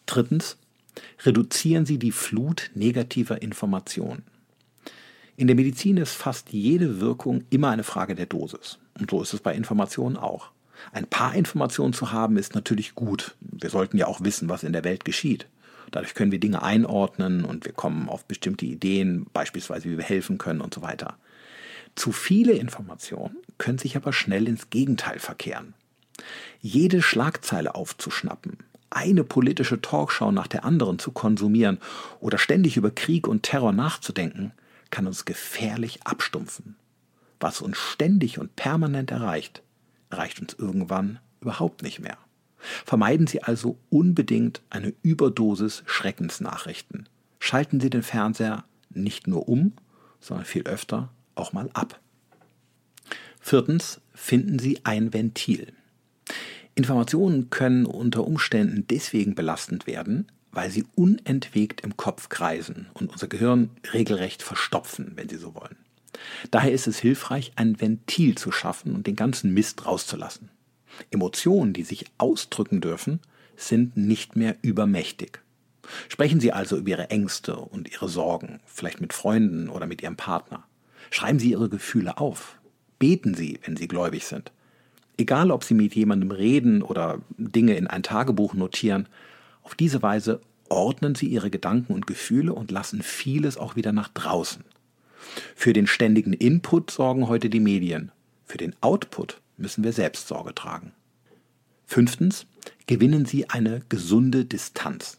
Drittens, 0.07 0.57
reduzieren 1.25 1.87
Sie 1.87 1.99
die 1.99 2.13
Flut 2.13 2.71
negativer 2.75 3.43
Informationen. 3.43 4.25
In 5.37 5.47
der 5.47 5.57
Medizin 5.57 5.97
ist 5.97 6.13
fast 6.13 6.53
jede 6.53 7.01
Wirkung 7.01 7.45
immer 7.51 7.71
eine 7.71 7.85
Frage 7.85 8.15
der 8.15 8.27
Dosis. 8.27 8.79
Und 8.99 9.11
so 9.11 9.23
ist 9.23 9.33
es 9.33 9.41
bei 9.41 9.55
Informationen 9.55 10.17
auch. 10.17 10.51
Ein 10.93 11.07
paar 11.07 11.35
Informationen 11.35 11.93
zu 11.93 12.13
haben 12.13 12.37
ist 12.37 12.55
natürlich 12.55 12.95
gut. 12.95 13.35
Wir 13.41 13.71
sollten 13.71 13.97
ja 13.97 14.07
auch 14.07 14.21
wissen, 14.23 14.49
was 14.49 14.65
in 14.65 14.73
der 14.73 14.85
Welt 14.85 15.05
geschieht. 15.05 15.47
Dadurch 15.91 16.15
können 16.15 16.33
wir 16.33 16.41
Dinge 16.41 16.63
einordnen 16.63 17.45
und 17.45 17.65
wir 17.65 17.73
kommen 17.73 18.09
auf 18.09 18.25
bestimmte 18.25 18.67
Ideen, 18.67 19.27
beispielsweise 19.33 19.91
wie 19.91 19.97
wir 19.97 20.05
helfen 20.05 20.39
können 20.39 20.61
und 20.61 20.75
so 20.75 20.83
weiter. 20.83 21.17
Zu 21.95 22.13
viele 22.13 22.53
Informationen 22.53 23.37
können 23.59 23.79
sich 23.79 23.97
aber 23.97 24.13
schnell 24.13 24.49
ins 24.49 24.71
Gegenteil 24.71 25.19
verkehren. 25.19 25.75
Jede 26.61 27.03
Schlagzeile 27.03 27.75
aufzuschnappen, 27.75 28.59
eine 28.97 29.25
politische 29.25 29.81
Talkshow 29.81 30.31
nach 30.31 30.47
der 30.47 30.65
anderen 30.65 30.99
zu 30.99 31.13
konsumieren 31.13 31.79
oder 32.21 32.39
ständig 32.39 32.77
über 32.77 32.91
Krieg 32.91 33.27
und 33.27 33.43
Terror 33.43 33.73
nachzudenken, 33.73 34.53
kann 34.91 35.07
uns 35.07 35.25
gefährlich 35.25 36.01
abstumpfen. 36.05 36.77
Was 37.41 37.61
uns 37.61 37.79
ständig 37.79 38.39
und 38.39 38.55
permanent 38.55 39.11
erreicht, 39.11 39.63
erreicht 40.11 40.41
uns 40.41 40.55
irgendwann 40.55 41.19
überhaupt 41.41 41.83
nicht 41.83 41.99
mehr. 41.99 42.19
Vermeiden 42.85 43.27
Sie 43.27 43.43
also 43.43 43.79
unbedingt 43.91 44.63
eine 44.71 44.95
Überdosis 45.03 45.83
Schreckensnachrichten. 45.87 47.09
Schalten 47.41 47.81
Sie 47.81 47.91
den 47.91 48.05
Fernseher 48.05 48.65
nicht 48.91 49.27
nur 49.27 49.49
um, 49.49 49.73
sondern 50.21 50.47
viel 50.47 50.63
öfter 50.65 51.09
auch 51.35 51.53
mal 51.53 51.69
ab. 51.73 51.99
Viertens, 53.41 54.01
finden 54.15 54.61
Sie 54.61 54.81
ein 54.85 55.13
Ventil. 55.13 55.73
Informationen 56.75 57.51
können 57.51 57.85
unter 57.87 58.27
Umständen 58.27 58.87
deswegen 58.89 59.35
belastend 59.35 59.87
werden, 59.87 60.27
weil 60.53 60.71
sie 60.71 60.85
unentwegt 60.95 61.83
im 61.83 61.97
Kopf 61.97 62.29
kreisen 62.29 62.87
und 62.95 63.11
unser 63.11 63.27
Gehirn 63.27 63.71
regelrecht 63.93 64.43
verstopfen, 64.43 65.13
wenn 65.17 65.29
Sie 65.29 65.37
so 65.37 65.55
wollen. 65.55 65.77
Daher 66.51 66.73
ist 66.73 66.87
es 66.87 66.99
hilfreich, 66.99 67.53
ein 67.57 67.81
Ventil 67.81 68.37
zu 68.37 68.53
schaffen 68.53 68.95
und 68.95 69.07
den 69.07 69.17
ganzen 69.17 69.53
Mist 69.55 69.87
rauszulassen. 69.87 70.51
Emotionen, 71.11 71.73
die 71.73 71.85
sich 71.85 72.05
ausdrücken 72.19 72.81
dürfen, 72.81 73.21
sind 73.57 73.97
nicht 73.97 74.37
mehr 74.37 74.57
übermächtig. 74.63 75.41
Sprechen 76.09 76.41
Sie 76.41 76.53
also 76.53 76.77
über 76.77 76.91
Ihre 76.91 77.11
Ängste 77.11 77.57
und 77.57 77.91
Ihre 77.91 78.09
Sorgen, 78.09 78.61
vielleicht 78.67 79.01
mit 79.01 79.13
Freunden 79.13 79.69
oder 79.69 79.87
mit 79.87 80.03
Ihrem 80.03 80.17
Partner. 80.17 80.65
Schreiben 81.11 81.39
Sie 81.39 81.51
Ihre 81.51 81.69
Gefühle 81.69 82.19
auf. 82.19 82.59
Beten 82.99 83.35
Sie, 83.35 83.59
wenn 83.65 83.77
Sie 83.77 83.89
gläubig 83.89 84.27
sind. 84.27 84.53
Egal, 85.23 85.53
ob 85.53 85.63
Sie 85.63 85.75
mit 85.75 85.95
jemandem 85.95 86.33
reden 86.33 86.83
oder 86.83 87.21
Dinge 87.37 87.77
in 87.77 87.87
ein 87.87 88.03
Tagebuch 88.03 88.55
notieren, 88.55 89.07
auf 89.63 89.77
diese 89.77 90.03
Weise 90.03 90.41
ordnen 90.69 91.15
Sie 91.15 91.27
Ihre 91.27 91.49
Gedanken 91.49 91.93
und 91.93 92.09
Gefühle 92.09 92.53
und 92.53 92.73
lassen 92.73 93.03
vieles 93.03 93.57
auch 93.57 93.77
wieder 93.77 93.93
nach 93.93 94.09
draußen. 94.09 94.65
Für 95.55 95.73
den 95.73 95.87
ständigen 95.87 96.33
Input 96.33 96.91
sorgen 96.91 97.29
heute 97.29 97.51
die 97.51 97.61
Medien. 97.61 98.11
Für 98.47 98.59
den 98.59 98.75
Output 98.81 99.41
müssen 99.57 99.85
wir 99.85 99.93
selbst 99.93 100.27
Sorge 100.27 100.57
tragen. 100.57 100.91
Fünftens, 101.87 102.47
gewinnen 102.89 103.25
Sie 103.25 103.49
eine 103.49 103.83
gesunde 103.89 104.45
Distanz. 104.45 105.19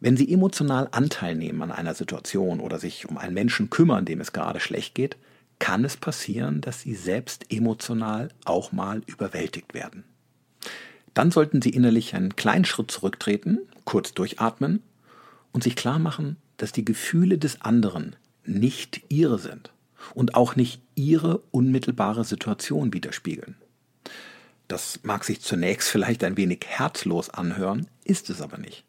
Wenn 0.00 0.16
Sie 0.16 0.32
emotional 0.32 0.88
Anteil 0.90 1.36
nehmen 1.36 1.62
an 1.62 1.70
einer 1.70 1.94
Situation 1.94 2.58
oder 2.58 2.80
sich 2.80 3.08
um 3.08 3.16
einen 3.16 3.34
Menschen 3.34 3.70
kümmern, 3.70 4.06
dem 4.06 4.20
es 4.20 4.32
gerade 4.32 4.58
schlecht 4.58 4.96
geht, 4.96 5.16
kann 5.58 5.84
es 5.84 5.96
passieren, 5.96 6.60
dass 6.60 6.80
Sie 6.80 6.94
selbst 6.94 7.52
emotional 7.52 8.28
auch 8.44 8.72
mal 8.72 9.02
überwältigt 9.06 9.74
werden. 9.74 10.04
Dann 11.14 11.30
sollten 11.30 11.62
Sie 11.62 11.70
innerlich 11.70 12.14
einen 12.14 12.36
kleinen 12.36 12.64
Schritt 12.64 12.90
zurücktreten, 12.90 13.58
kurz 13.84 14.14
durchatmen 14.14 14.82
und 15.52 15.64
sich 15.64 15.76
klar 15.76 15.98
machen, 15.98 16.36
dass 16.56 16.72
die 16.72 16.84
Gefühle 16.84 17.38
des 17.38 17.62
anderen 17.62 18.16
nicht 18.44 19.02
Ihre 19.08 19.38
sind 19.38 19.72
und 20.14 20.34
auch 20.34 20.56
nicht 20.56 20.80
Ihre 20.94 21.38
unmittelbare 21.50 22.24
Situation 22.24 22.92
widerspiegeln. 22.92 23.56
Das 24.68 25.00
mag 25.02 25.24
sich 25.24 25.40
zunächst 25.40 25.88
vielleicht 25.88 26.22
ein 26.24 26.36
wenig 26.36 26.60
herzlos 26.66 27.30
anhören, 27.30 27.86
ist 28.04 28.30
es 28.30 28.42
aber 28.42 28.58
nicht. 28.58 28.84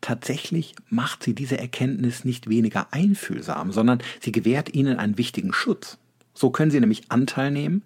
Tatsächlich 0.00 0.74
macht 0.88 1.22
sie 1.22 1.34
diese 1.34 1.58
Erkenntnis 1.58 2.24
nicht 2.24 2.48
weniger 2.48 2.92
einfühlsam, 2.92 3.72
sondern 3.72 4.02
sie 4.20 4.32
gewährt 4.32 4.74
ihnen 4.74 4.98
einen 4.98 5.18
wichtigen 5.18 5.52
Schutz. 5.52 5.98
So 6.36 6.50
können 6.50 6.70
sie 6.70 6.80
nämlich 6.80 7.10
Anteil 7.10 7.50
nehmen, 7.50 7.82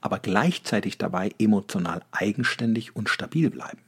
aber 0.00 0.18
gleichzeitig 0.18 0.98
dabei 0.98 1.30
emotional 1.38 2.02
eigenständig 2.10 2.96
und 2.96 3.08
stabil 3.08 3.48
bleiben. 3.48 3.78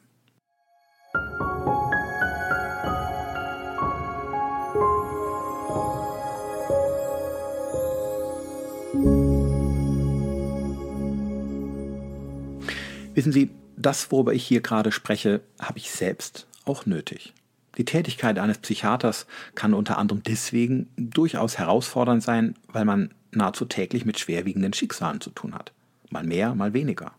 Wissen 13.15 13.33
Sie, 13.33 13.51
das, 13.77 14.13
worüber 14.13 14.33
ich 14.33 14.47
hier 14.47 14.61
gerade 14.61 14.93
spreche, 14.93 15.41
habe 15.61 15.79
ich 15.79 15.91
selbst 15.91 16.47
auch 16.65 16.87
nötig. 16.87 17.35
Die 17.79 17.85
Tätigkeit 17.85 18.39
eines 18.39 18.59
Psychiaters 18.59 19.27
kann 19.57 19.75
unter 19.75 19.99
anderem 19.99 20.23
deswegen 20.23 20.89
durchaus 20.97 21.59
herausfordernd 21.59 22.23
sein, 22.23 22.55
weil 22.69 22.85
man 22.85 23.13
nahezu 23.37 23.65
täglich 23.65 24.05
mit 24.05 24.19
schwerwiegenden 24.19 24.73
Schicksalen 24.73 25.21
zu 25.21 25.31
tun 25.31 25.55
hat. 25.55 25.73
Mal 26.11 26.25
mehr, 26.25 26.55
mal 26.55 26.73
weniger. 26.73 27.13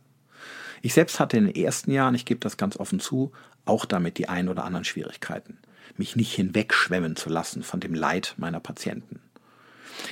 Ich 0.81 0.93
selbst 0.93 1.19
hatte 1.19 1.37
in 1.37 1.47
den 1.47 1.55
ersten 1.55 1.91
Jahren, 1.91 2.15
ich 2.15 2.25
gebe 2.25 2.39
das 2.39 2.57
ganz 2.57 2.77
offen 2.77 2.99
zu, 2.99 3.31
auch 3.65 3.85
damit 3.85 4.17
die 4.17 4.29
ein 4.29 4.49
oder 4.49 4.63
anderen 4.63 4.85
Schwierigkeiten, 4.85 5.57
mich 5.97 6.15
nicht 6.15 6.33
hinwegschwemmen 6.33 7.15
zu 7.15 7.29
lassen 7.29 7.63
von 7.63 7.79
dem 7.79 7.93
Leid 7.93 8.35
meiner 8.37 8.59
Patienten. 8.59 9.19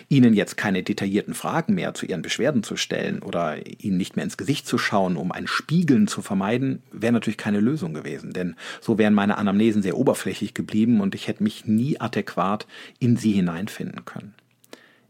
Ihnen 0.09 0.33
jetzt 0.33 0.57
keine 0.57 0.83
detaillierten 0.83 1.33
Fragen 1.33 1.75
mehr 1.75 1.93
zu 1.93 2.05
Ihren 2.05 2.21
Beschwerden 2.21 2.63
zu 2.63 2.77
stellen 2.77 3.19
oder 3.19 3.65
Ihnen 3.79 3.97
nicht 3.97 4.15
mehr 4.15 4.23
ins 4.23 4.37
Gesicht 4.37 4.67
zu 4.67 4.77
schauen, 4.77 5.17
um 5.17 5.31
ein 5.31 5.47
Spiegeln 5.47 6.07
zu 6.07 6.21
vermeiden, 6.21 6.81
wäre 6.91 7.13
natürlich 7.13 7.37
keine 7.37 7.59
Lösung 7.59 7.93
gewesen, 7.93 8.33
denn 8.33 8.55
so 8.81 8.97
wären 8.97 9.13
meine 9.13 9.37
Anamnesen 9.37 9.81
sehr 9.81 9.97
oberflächlich 9.97 10.53
geblieben 10.53 11.01
und 11.01 11.15
ich 11.15 11.27
hätte 11.27 11.43
mich 11.43 11.65
nie 11.65 11.99
adäquat 11.99 12.65
in 12.99 13.17
sie 13.17 13.33
hineinfinden 13.33 14.05
können. 14.05 14.33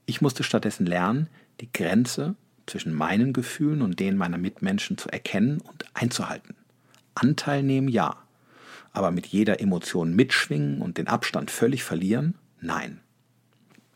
Ich 0.05 0.21
musste 0.21 0.43
stattdessen 0.43 0.85
lernen, 0.85 1.29
die 1.61 1.71
Grenze 1.71 2.35
zwischen 2.65 2.93
meinen 2.93 3.33
Gefühlen 3.33 3.81
und 3.81 3.99
denen 3.99 4.17
meiner 4.17 4.37
Mitmenschen 4.37 4.97
zu 4.97 5.09
erkennen 5.09 5.61
und 5.61 5.85
einzuhalten. 5.93 6.55
Anteil 7.15 7.63
nehmen 7.63 7.87
ja, 7.87 8.17
aber 8.91 9.11
mit 9.11 9.27
jeder 9.27 9.59
Emotion 9.59 10.15
mitschwingen 10.15 10.81
und 10.81 10.97
den 10.97 11.07
Abstand 11.07 11.51
völlig 11.51 11.83
verlieren? 11.83 12.35
Nein 12.61 13.01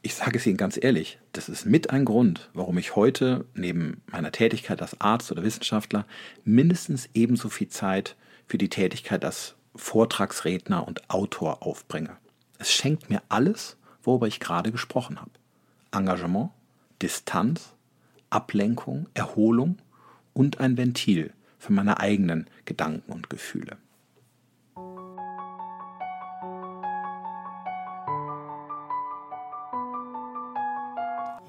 ich 0.07 0.15
sage 0.15 0.37
es 0.37 0.45
Ihnen 0.45 0.55
ganz 0.55 0.79
ehrlich, 0.81 1.19
das 1.33 1.49
ist 1.49 1.65
mit 1.65 1.89
ein 1.89 2.05
Grund, 2.05 2.49
warum 2.53 2.77
ich 2.77 2.95
heute 2.95 3.43
neben 3.55 4.01
meiner 4.09 4.31
Tätigkeit 4.31 4.81
als 4.81 5.01
Arzt 5.01 5.33
oder 5.33 5.43
Wissenschaftler 5.43 6.05
mindestens 6.45 7.09
ebenso 7.13 7.49
viel 7.49 7.67
Zeit 7.67 8.15
für 8.47 8.57
die 8.57 8.69
Tätigkeit 8.69 9.25
als 9.25 9.55
Vortragsredner 9.75 10.87
und 10.87 11.09
Autor 11.09 11.61
aufbringe. 11.61 12.15
Es 12.57 12.71
schenkt 12.71 13.09
mir 13.09 13.21
alles, 13.27 13.75
worüber 14.01 14.27
ich 14.27 14.39
gerade 14.39 14.71
gesprochen 14.71 15.19
habe. 15.19 15.31
Engagement, 15.91 16.51
Distanz, 17.01 17.73
Ablenkung, 18.29 19.07
Erholung 19.13 19.77
und 20.33 20.59
ein 20.59 20.77
Ventil 20.77 21.33
für 21.57 21.73
meine 21.73 21.99
eigenen 21.99 22.47
Gedanken 22.65 23.11
und 23.11 23.29
Gefühle. 23.29 23.77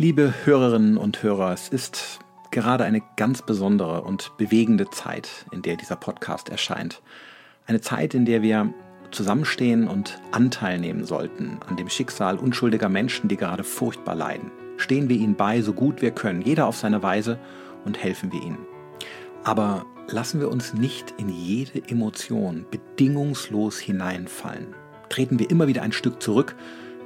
Liebe 0.00 0.32
Hörerinnen 0.44 0.96
und 0.96 1.24
Hörer, 1.24 1.52
es 1.52 1.68
ist 1.68 2.20
gerade 2.52 2.84
eine 2.84 3.02
ganz 3.16 3.42
besondere 3.42 4.02
und 4.02 4.36
bewegende 4.36 4.88
Zeit, 4.90 5.44
in 5.50 5.62
der 5.62 5.76
dieser 5.76 5.96
Podcast 5.96 6.48
erscheint. 6.48 7.02
Eine 7.66 7.80
Zeit, 7.80 8.14
in 8.14 8.24
der 8.24 8.42
wir 8.42 8.72
zusammenstehen 9.10 9.88
und 9.88 10.20
Anteil 10.32 10.78
nehmen 10.78 11.04
sollten 11.04 11.58
an 11.66 11.76
dem 11.76 11.88
Schicksal 11.88 12.36
unschuldiger 12.36 12.88
Menschen, 12.88 13.28
die 13.28 13.36
gerade 13.36 13.64
furchtbar 13.64 14.14
leiden. 14.14 14.50
Stehen 14.76 15.08
wir 15.08 15.16
ihnen 15.16 15.34
bei, 15.34 15.60
so 15.62 15.72
gut 15.72 16.02
wir 16.02 16.10
können, 16.10 16.42
jeder 16.42 16.66
auf 16.66 16.76
seine 16.76 17.02
Weise 17.02 17.38
und 17.84 18.02
helfen 18.02 18.32
wir 18.32 18.42
ihnen. 18.42 18.66
Aber 19.44 19.86
lassen 20.08 20.40
wir 20.40 20.50
uns 20.50 20.74
nicht 20.74 21.14
in 21.18 21.28
jede 21.28 21.82
Emotion 21.88 22.66
bedingungslos 22.70 23.78
hineinfallen. 23.78 24.74
Treten 25.08 25.38
wir 25.38 25.50
immer 25.50 25.68
wieder 25.68 25.82
ein 25.82 25.92
Stück 25.92 26.22
zurück 26.22 26.54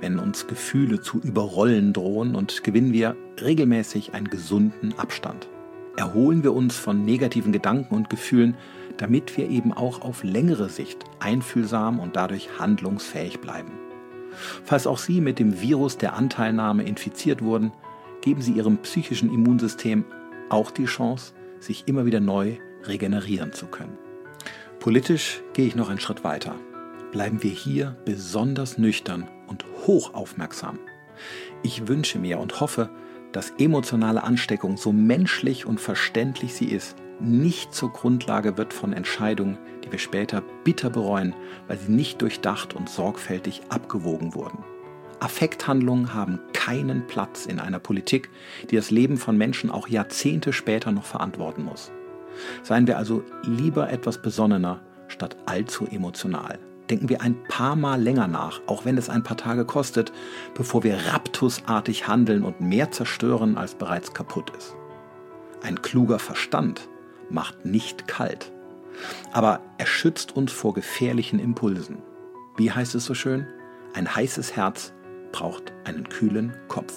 wenn 0.02 0.18
uns 0.18 0.48
Gefühle 0.48 1.00
zu 1.00 1.20
überrollen 1.20 1.92
drohen 1.92 2.34
und 2.34 2.64
gewinnen 2.64 2.92
wir 2.92 3.16
regelmäßig 3.40 4.12
einen 4.14 4.28
gesunden 4.28 4.98
Abstand. 4.98 5.48
Erholen 5.96 6.42
wir 6.42 6.52
uns 6.52 6.76
von 6.76 7.04
negativen 7.04 7.52
Gedanken 7.52 7.94
und 7.94 8.10
Gefühlen, 8.10 8.56
damit 8.96 9.36
wir 9.36 9.48
eben 9.48 9.72
auch 9.72 10.02
auf 10.02 10.24
längere 10.24 10.68
Sicht 10.68 11.04
einfühlsam 11.20 12.00
und 12.00 12.16
dadurch 12.16 12.58
handlungsfähig 12.58 13.40
bleiben. 13.40 13.72
Falls 14.64 14.86
auch 14.86 14.98
Sie 14.98 15.20
mit 15.20 15.38
dem 15.38 15.60
Virus 15.60 15.98
der 15.98 16.14
Anteilnahme 16.14 16.84
infiziert 16.84 17.42
wurden, 17.42 17.72
geben 18.22 18.40
Sie 18.40 18.52
Ihrem 18.52 18.78
psychischen 18.78 19.32
Immunsystem 19.32 20.04
auch 20.48 20.70
die 20.70 20.86
Chance, 20.86 21.34
sich 21.60 21.84
immer 21.86 22.06
wieder 22.06 22.20
neu 22.20 22.56
regenerieren 22.84 23.52
zu 23.52 23.66
können. 23.66 23.98
Politisch 24.80 25.42
gehe 25.52 25.66
ich 25.66 25.76
noch 25.76 25.88
einen 25.88 26.00
Schritt 26.00 26.24
weiter. 26.24 26.56
Bleiben 27.12 27.42
wir 27.42 27.50
hier 27.50 27.96
besonders 28.04 28.78
nüchtern 28.78 29.28
und 29.46 29.64
hochaufmerksam. 29.86 30.78
Ich 31.62 31.86
wünsche 31.86 32.18
mir 32.18 32.38
und 32.38 32.60
hoffe, 32.60 32.90
dass 33.32 33.52
emotionale 33.58 34.22
Ansteckung, 34.22 34.76
so 34.76 34.92
menschlich 34.92 35.66
und 35.66 35.80
verständlich 35.80 36.54
sie 36.54 36.66
ist, 36.66 36.96
nicht 37.22 37.74
zur 37.74 37.92
Grundlage 37.92 38.56
wird 38.58 38.72
von 38.72 38.92
Entscheidungen, 38.92 39.58
die 39.84 39.92
wir 39.92 39.98
später 39.98 40.42
bitter 40.64 40.90
bereuen, 40.90 41.34
weil 41.68 41.78
sie 41.78 41.92
nicht 41.92 42.20
durchdacht 42.22 42.74
und 42.74 42.88
sorgfältig 42.88 43.62
abgewogen 43.68 44.34
wurden. 44.34 44.64
Affekthandlungen 45.20 46.14
haben 46.14 46.40
keinen 46.52 47.06
Platz 47.06 47.46
in 47.46 47.60
einer 47.60 47.78
Politik, 47.78 48.30
die 48.70 48.76
das 48.76 48.90
Leben 48.90 49.16
von 49.16 49.36
Menschen 49.36 49.70
auch 49.70 49.86
Jahrzehnte 49.86 50.52
später 50.52 50.90
noch 50.90 51.04
verantworten 51.04 51.64
muss. 51.64 51.92
Seien 52.62 52.86
wir 52.86 52.98
also 52.98 53.22
lieber 53.44 53.90
etwas 53.90 54.20
besonnener 54.20 54.80
statt 55.08 55.36
allzu 55.46 55.86
emotional 55.86 56.58
denken 56.92 57.08
wir 57.08 57.22
ein 57.22 57.42
paar 57.44 57.74
Mal 57.74 58.02
länger 58.02 58.28
nach, 58.28 58.60
auch 58.66 58.84
wenn 58.84 58.98
es 58.98 59.08
ein 59.08 59.22
paar 59.22 59.38
Tage 59.38 59.64
kostet, 59.64 60.12
bevor 60.54 60.84
wir 60.84 60.98
raptusartig 61.12 62.06
handeln 62.06 62.44
und 62.44 62.60
mehr 62.60 62.90
zerstören, 62.90 63.56
als 63.56 63.74
bereits 63.74 64.12
kaputt 64.12 64.52
ist. 64.58 64.76
Ein 65.62 65.80
kluger 65.80 66.18
Verstand 66.18 66.90
macht 67.32 67.64
nicht 67.64 68.06
kalt, 68.06 68.52
Aber 69.32 69.60
er 69.78 69.86
schützt 69.86 70.36
uns 70.36 70.52
vor 70.52 70.74
gefährlichen 70.74 71.38
Impulsen. 71.38 72.02
Wie 72.56 72.70
heißt 72.70 72.94
es 72.94 73.06
so 73.06 73.14
schön? 73.14 73.46
Ein 73.94 74.14
heißes 74.14 74.54
Herz 74.54 74.92
braucht 75.32 75.72
einen 75.84 76.08
kühlen 76.08 76.54
Kopf. 76.68 76.92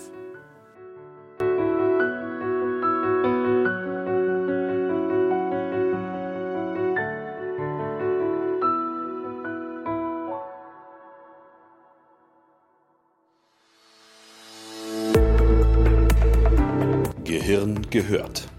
Gehirn 17.23 17.81
gehört. 17.89 18.49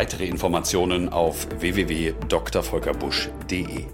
Weitere 0.00 0.24
Informationen 0.24 1.10
auf 1.10 1.46
www.drvolkerbusch.de 1.60 3.84